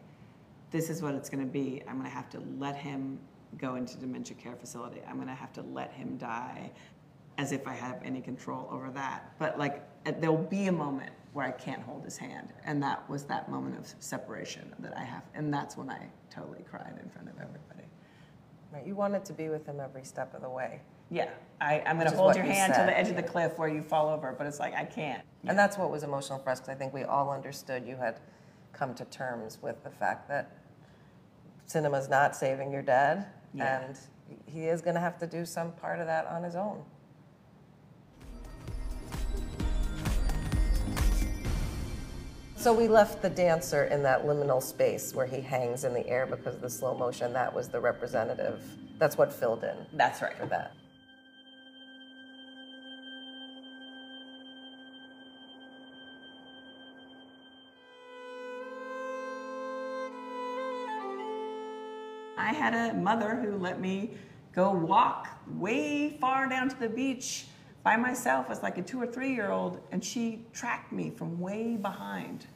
this 0.70 0.90
is 0.90 1.02
what 1.02 1.14
it's 1.14 1.30
going 1.30 1.44
to 1.44 1.50
be. 1.50 1.82
I'm 1.88 1.94
going 1.98 2.08
to 2.08 2.14
have 2.14 2.28
to 2.30 2.42
let 2.58 2.76
him 2.76 3.18
go 3.56 3.76
into 3.76 3.96
dementia 3.96 4.36
care 4.36 4.56
facility. 4.56 5.00
I'm 5.08 5.16
going 5.16 5.28
to 5.28 5.34
have 5.34 5.52
to 5.54 5.62
let 5.62 5.92
him 5.92 6.18
die 6.18 6.70
as 7.38 7.52
if 7.52 7.66
I 7.66 7.72
have 7.72 8.00
any 8.04 8.20
control 8.20 8.68
over 8.70 8.90
that. 8.90 9.32
But 9.38 9.58
like, 9.58 9.82
there'll 10.20 10.36
be 10.36 10.66
a 10.66 10.72
moment 10.72 11.12
where 11.32 11.46
I 11.46 11.50
can't 11.50 11.82
hold 11.82 12.04
his 12.04 12.16
hand. 12.16 12.52
And 12.64 12.82
that 12.82 13.08
was 13.08 13.24
that 13.24 13.50
moment 13.50 13.78
of 13.78 13.92
separation 14.00 14.72
that 14.78 14.96
I 14.96 15.02
have. 15.04 15.22
And 15.34 15.52
that's 15.52 15.76
when 15.76 15.90
I 15.90 16.06
totally 16.30 16.64
cried 16.68 16.98
in 17.02 17.08
front 17.10 17.28
of 17.28 17.34
everybody. 17.34 17.88
Right, 18.72 18.86
you 18.86 18.94
wanted 18.94 19.24
to 19.26 19.32
be 19.32 19.48
with 19.48 19.66
him 19.66 19.80
every 19.80 20.04
step 20.04 20.34
of 20.34 20.42
the 20.42 20.50
way. 20.50 20.80
Yeah, 21.10 21.30
I, 21.60 21.80
I'm 21.86 21.98
going 21.98 22.10
to 22.10 22.16
hold 22.16 22.36
your 22.36 22.44
you 22.44 22.52
hand 22.52 22.74
to 22.74 22.82
the 22.82 22.96
edge 22.96 23.08
of 23.08 23.16
the 23.16 23.22
cliff 23.22 23.58
where 23.58 23.68
you 23.68 23.82
fall 23.82 24.08
over, 24.10 24.34
but 24.36 24.46
it's 24.46 24.60
like, 24.60 24.74
I 24.74 24.84
can't. 24.84 25.22
And 25.46 25.58
that's 25.58 25.78
what 25.78 25.90
was 25.90 26.02
emotional 26.02 26.38
for 26.38 26.50
us 26.50 26.60
because 26.60 26.68
I 26.68 26.74
think 26.74 26.92
we 26.92 27.04
all 27.04 27.30
understood 27.30 27.86
you 27.86 27.96
had 27.96 28.20
come 28.74 28.94
to 28.94 29.04
terms 29.06 29.58
with 29.62 29.82
the 29.84 29.90
fact 29.90 30.28
that 30.28 30.52
cinema's 31.64 32.08
not 32.08 32.36
saving 32.36 32.70
your 32.70 32.82
dad, 32.82 33.26
Yeah. 33.54 33.86
and 33.86 33.98
he 34.44 34.66
is 34.66 34.82
going 34.82 34.94
to 34.94 35.00
have 35.00 35.18
to 35.18 35.26
do 35.26 35.46
some 35.46 35.72
part 35.72 36.00
of 36.00 36.06
that 36.06 36.26
on 36.26 36.42
his 36.42 36.54
own. 36.56 36.82
So 42.58 42.72
we 42.72 42.88
left 42.88 43.22
the 43.22 43.30
dancer 43.30 43.84
in 43.84 44.02
that 44.02 44.26
liminal 44.26 44.60
space 44.60 45.14
where 45.14 45.26
he 45.26 45.40
hangs 45.40 45.84
in 45.84 45.94
the 45.94 46.04
air 46.08 46.26
because 46.26 46.56
of 46.56 46.60
the 46.60 46.68
slow 46.68 46.92
motion. 46.92 47.32
That 47.32 47.54
was 47.54 47.68
the 47.68 47.78
representative. 47.78 48.60
That's 48.98 49.16
what 49.16 49.32
filled 49.32 49.62
in 49.62 49.76
That's 49.92 50.20
right. 50.20 50.36
for 50.36 50.46
that. 50.46 50.72
I 62.36 62.52
had 62.52 62.74
a 62.74 62.94
mother 62.94 63.36
who 63.36 63.56
let 63.56 63.80
me 63.80 64.10
go 64.52 64.72
walk 64.72 65.28
way 65.46 66.16
far 66.20 66.48
down 66.48 66.70
to 66.70 66.76
the 66.80 66.88
beach 66.88 67.44
by 67.82 67.96
myself 67.96 68.46
as 68.50 68.62
like 68.62 68.78
a 68.78 68.82
two 68.82 69.00
or 69.00 69.06
three 69.06 69.34
year 69.34 69.50
old, 69.50 69.80
and 69.92 70.04
she 70.04 70.44
tracked 70.52 70.92
me 70.92 71.10
from 71.10 71.38
way 71.38 71.76
behind. 71.76 72.46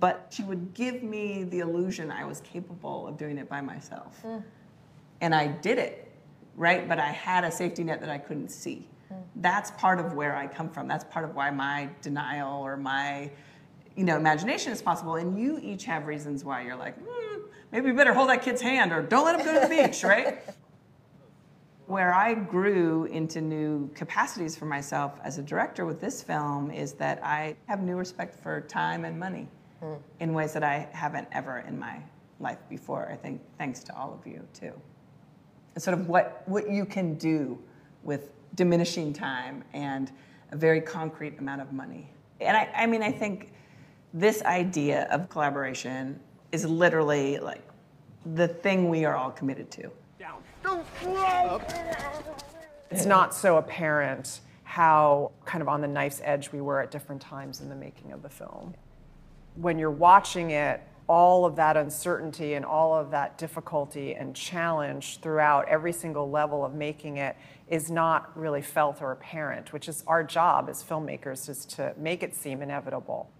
But 0.00 0.28
she 0.30 0.42
would 0.42 0.74
give 0.74 1.02
me 1.02 1.44
the 1.44 1.60
illusion 1.60 2.10
I 2.10 2.24
was 2.24 2.40
capable 2.40 3.06
of 3.06 3.16
doing 3.16 3.38
it 3.38 3.48
by 3.48 3.60
myself. 3.60 4.24
And 5.20 5.34
I 5.34 5.46
did 5.46 5.78
it, 5.78 6.10
right? 6.56 6.88
But 6.88 6.98
I 6.98 7.08
had 7.08 7.44
a 7.44 7.50
safety 7.52 7.84
net 7.84 8.00
that 8.00 8.10
I 8.10 8.18
couldn't 8.18 8.48
see. 8.48 8.88
That's 9.36 9.70
part 9.72 10.00
of 10.00 10.14
where 10.14 10.34
I 10.34 10.48
come 10.48 10.68
from. 10.68 10.88
That's 10.88 11.04
part 11.04 11.24
of 11.24 11.36
why 11.36 11.50
my 11.50 11.88
denial 12.02 12.60
or 12.62 12.76
my 12.76 13.30
you 13.96 14.04
know, 14.04 14.16
imagination 14.16 14.72
is 14.72 14.82
possible. 14.82 15.16
And 15.16 15.38
you 15.38 15.58
each 15.62 15.84
have 15.84 16.06
reasons 16.06 16.44
why 16.44 16.62
you're 16.62 16.76
like, 16.76 16.94
hmm, 16.98 17.40
maybe 17.72 17.86
we 17.90 17.96
better 17.96 18.12
hold 18.12 18.28
that 18.28 18.42
kid's 18.42 18.60
hand 18.60 18.92
or 18.92 19.02
don't 19.02 19.24
let 19.24 19.40
him 19.40 19.46
go 19.46 19.54
to 19.54 19.66
the 19.66 19.74
beach, 19.74 20.04
right? 20.04 20.38
Where 21.86 22.12
I 22.12 22.34
grew 22.34 23.04
into 23.04 23.40
new 23.40 23.88
capacities 23.94 24.56
for 24.56 24.64
myself 24.64 25.12
as 25.22 25.38
a 25.38 25.42
director 25.42 25.86
with 25.86 26.00
this 26.00 26.20
film 26.20 26.72
is 26.72 26.94
that 26.94 27.24
I 27.24 27.56
have 27.66 27.80
new 27.80 27.96
respect 27.96 28.34
for 28.42 28.62
time 28.62 29.04
and 29.04 29.18
money 29.18 29.48
hmm. 29.80 29.94
in 30.18 30.32
ways 30.34 30.52
that 30.54 30.64
I 30.64 30.88
haven't 30.92 31.28
ever 31.30 31.60
in 31.60 31.78
my 31.78 32.02
life 32.40 32.58
before. 32.68 33.08
I 33.10 33.14
think 33.14 33.40
thanks 33.56 33.84
to 33.84 33.96
all 33.96 34.12
of 34.12 34.26
you 34.26 34.46
too. 34.52 34.72
And 35.74 35.82
sort 35.82 35.96
of 35.96 36.08
what, 36.08 36.42
what 36.46 36.68
you 36.68 36.84
can 36.84 37.14
do 37.14 37.56
with 38.02 38.30
diminishing 38.56 39.12
time 39.12 39.62
and 39.72 40.10
a 40.50 40.56
very 40.56 40.80
concrete 40.80 41.38
amount 41.38 41.60
of 41.60 41.72
money. 41.72 42.10
And 42.40 42.56
I, 42.56 42.68
I 42.74 42.86
mean, 42.86 43.02
I 43.02 43.12
think 43.12 43.52
this 44.12 44.42
idea 44.42 45.06
of 45.10 45.28
collaboration 45.28 46.18
is 46.50 46.64
literally 46.64 47.38
like 47.38 47.62
the 48.34 48.48
thing 48.48 48.88
we 48.88 49.04
are 49.04 49.14
all 49.14 49.30
committed 49.30 49.70
to. 49.72 49.90
It's 52.90 53.06
not 53.06 53.34
so 53.34 53.56
apparent 53.58 54.40
how 54.64 55.32
kind 55.44 55.62
of 55.62 55.68
on 55.68 55.80
the 55.80 55.88
knife's 55.88 56.20
edge 56.24 56.52
we 56.52 56.60
were 56.60 56.80
at 56.80 56.90
different 56.90 57.22
times 57.22 57.60
in 57.60 57.68
the 57.68 57.74
making 57.74 58.12
of 58.12 58.22
the 58.22 58.28
film. 58.28 58.74
When 59.54 59.78
you're 59.78 59.90
watching 59.90 60.50
it, 60.50 60.82
all 61.08 61.44
of 61.44 61.56
that 61.56 61.76
uncertainty 61.76 62.54
and 62.54 62.64
all 62.64 62.94
of 62.94 63.10
that 63.12 63.38
difficulty 63.38 64.14
and 64.14 64.34
challenge 64.34 65.20
throughout 65.20 65.68
every 65.68 65.92
single 65.92 66.30
level 66.30 66.64
of 66.64 66.74
making 66.74 67.18
it 67.18 67.36
is 67.68 67.90
not 67.90 68.36
really 68.36 68.62
felt 68.62 69.00
or 69.00 69.12
apparent, 69.12 69.72
which 69.72 69.88
is 69.88 70.02
our 70.06 70.24
job 70.24 70.68
as 70.68 70.82
filmmakers 70.82 71.48
is 71.48 71.64
to 71.64 71.94
make 71.96 72.22
it 72.22 72.34
seem 72.34 72.60
inevitable. 72.60 73.30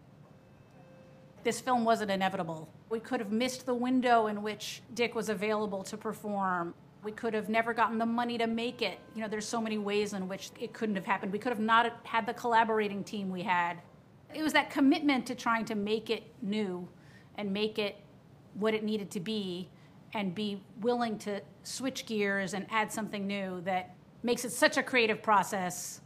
This 1.46 1.60
film 1.60 1.84
wasn't 1.84 2.10
inevitable. 2.10 2.68
We 2.90 2.98
could 2.98 3.20
have 3.20 3.30
missed 3.30 3.66
the 3.66 3.74
window 3.74 4.26
in 4.26 4.42
which 4.42 4.82
Dick 4.94 5.14
was 5.14 5.28
available 5.28 5.84
to 5.84 5.96
perform. 5.96 6.74
We 7.04 7.12
could 7.12 7.34
have 7.34 7.48
never 7.48 7.72
gotten 7.72 7.98
the 7.98 8.04
money 8.04 8.36
to 8.36 8.48
make 8.48 8.82
it. 8.82 8.98
You 9.14 9.22
know, 9.22 9.28
there's 9.28 9.46
so 9.46 9.60
many 9.60 9.78
ways 9.78 10.12
in 10.12 10.26
which 10.26 10.50
it 10.58 10.72
couldn't 10.72 10.96
have 10.96 11.06
happened. 11.06 11.32
We 11.32 11.38
could 11.38 11.52
have 11.52 11.60
not 11.60 12.00
had 12.02 12.26
the 12.26 12.34
collaborating 12.34 13.04
team 13.04 13.30
we 13.30 13.44
had. 13.44 13.76
It 14.34 14.42
was 14.42 14.54
that 14.54 14.70
commitment 14.70 15.24
to 15.26 15.36
trying 15.36 15.64
to 15.66 15.76
make 15.76 16.10
it 16.10 16.24
new 16.42 16.88
and 17.36 17.52
make 17.52 17.78
it 17.78 17.94
what 18.54 18.74
it 18.74 18.82
needed 18.82 19.12
to 19.12 19.20
be 19.20 19.68
and 20.14 20.34
be 20.34 20.60
willing 20.80 21.16
to 21.18 21.40
switch 21.62 22.06
gears 22.06 22.54
and 22.54 22.66
add 22.70 22.90
something 22.90 23.24
new 23.24 23.60
that 23.60 23.94
makes 24.24 24.44
it 24.44 24.50
such 24.50 24.78
a 24.78 24.82
creative 24.82 25.22
process 25.22 26.00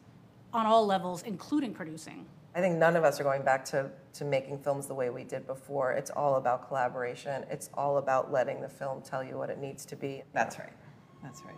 on 0.53 0.67
all 0.67 0.85
levels, 0.85 1.23
including 1.23 1.73
producing. 1.73 2.27
I 2.55 2.61
think 2.61 2.77
none 2.77 2.97
of 2.97 3.05
us 3.05 3.21
are 3.21 3.25
going 3.25 3.43
back 3.43 3.65
to, 3.67 3.91
to 4.15 4.25
making 4.25 4.59
films 4.59 4.87
the 4.87 4.95
way 4.95 5.11
we 5.11 5.23
did 5.23 5.47
before. 5.47 5.93
It's 5.93 6.11
all 6.11 6.35
about 6.35 6.67
collaboration. 6.67 7.45
It's 7.49 7.71
all 7.75 7.99
about 7.99 8.33
letting 8.33 8.61
the 8.61 8.69
film 8.69 9.03
tell 9.03 9.23
you 9.23 9.37
what 9.39 9.51
it 9.51 9.59
needs 9.59 9.85
to 9.87 9.97
be. 9.97 10.23
That's 10.33 10.59
right. 10.59 10.73
That's 11.23 11.43
right. 11.45 11.55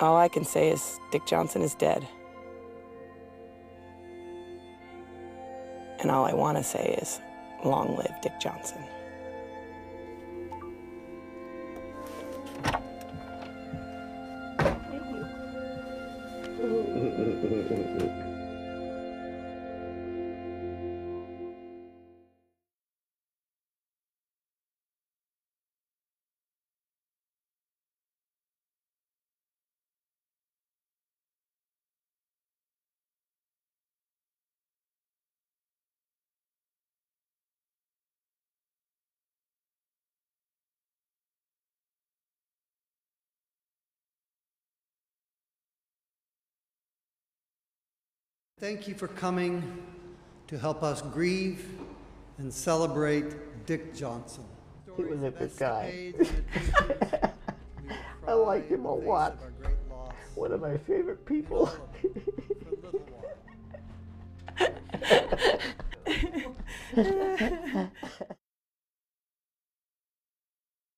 All 0.00 0.16
I 0.16 0.26
can 0.26 0.44
say 0.44 0.70
is 0.70 0.98
Dick 1.12 1.26
Johnson 1.26 1.62
is 1.62 1.74
dead. 1.76 2.06
And 6.00 6.10
all 6.10 6.24
I 6.24 6.32
want 6.32 6.58
to 6.58 6.64
say 6.64 6.98
is 7.00 7.20
long 7.64 7.96
live 7.96 8.20
Dick 8.20 8.40
Johnson. 8.40 8.82
Thank 48.62 48.86
you 48.86 48.94
for 48.94 49.08
coming 49.08 49.82
to 50.46 50.56
help 50.56 50.84
us 50.84 51.02
grieve 51.02 51.66
and 52.38 52.54
celebrate 52.54 53.66
Dick 53.66 53.92
Johnson. 53.92 54.44
He 54.96 55.02
was 55.02 55.20
a 55.24 55.32
good 55.32 55.50
guy. 55.56 56.14
I 58.28 58.32
liked 58.34 58.70
him 58.70 58.84
a 58.84 58.94
lot. 58.94 59.36
One 60.36 60.52
of 60.52 60.60
my 60.60 60.78
favorite 60.78 61.26
people. 61.26 61.72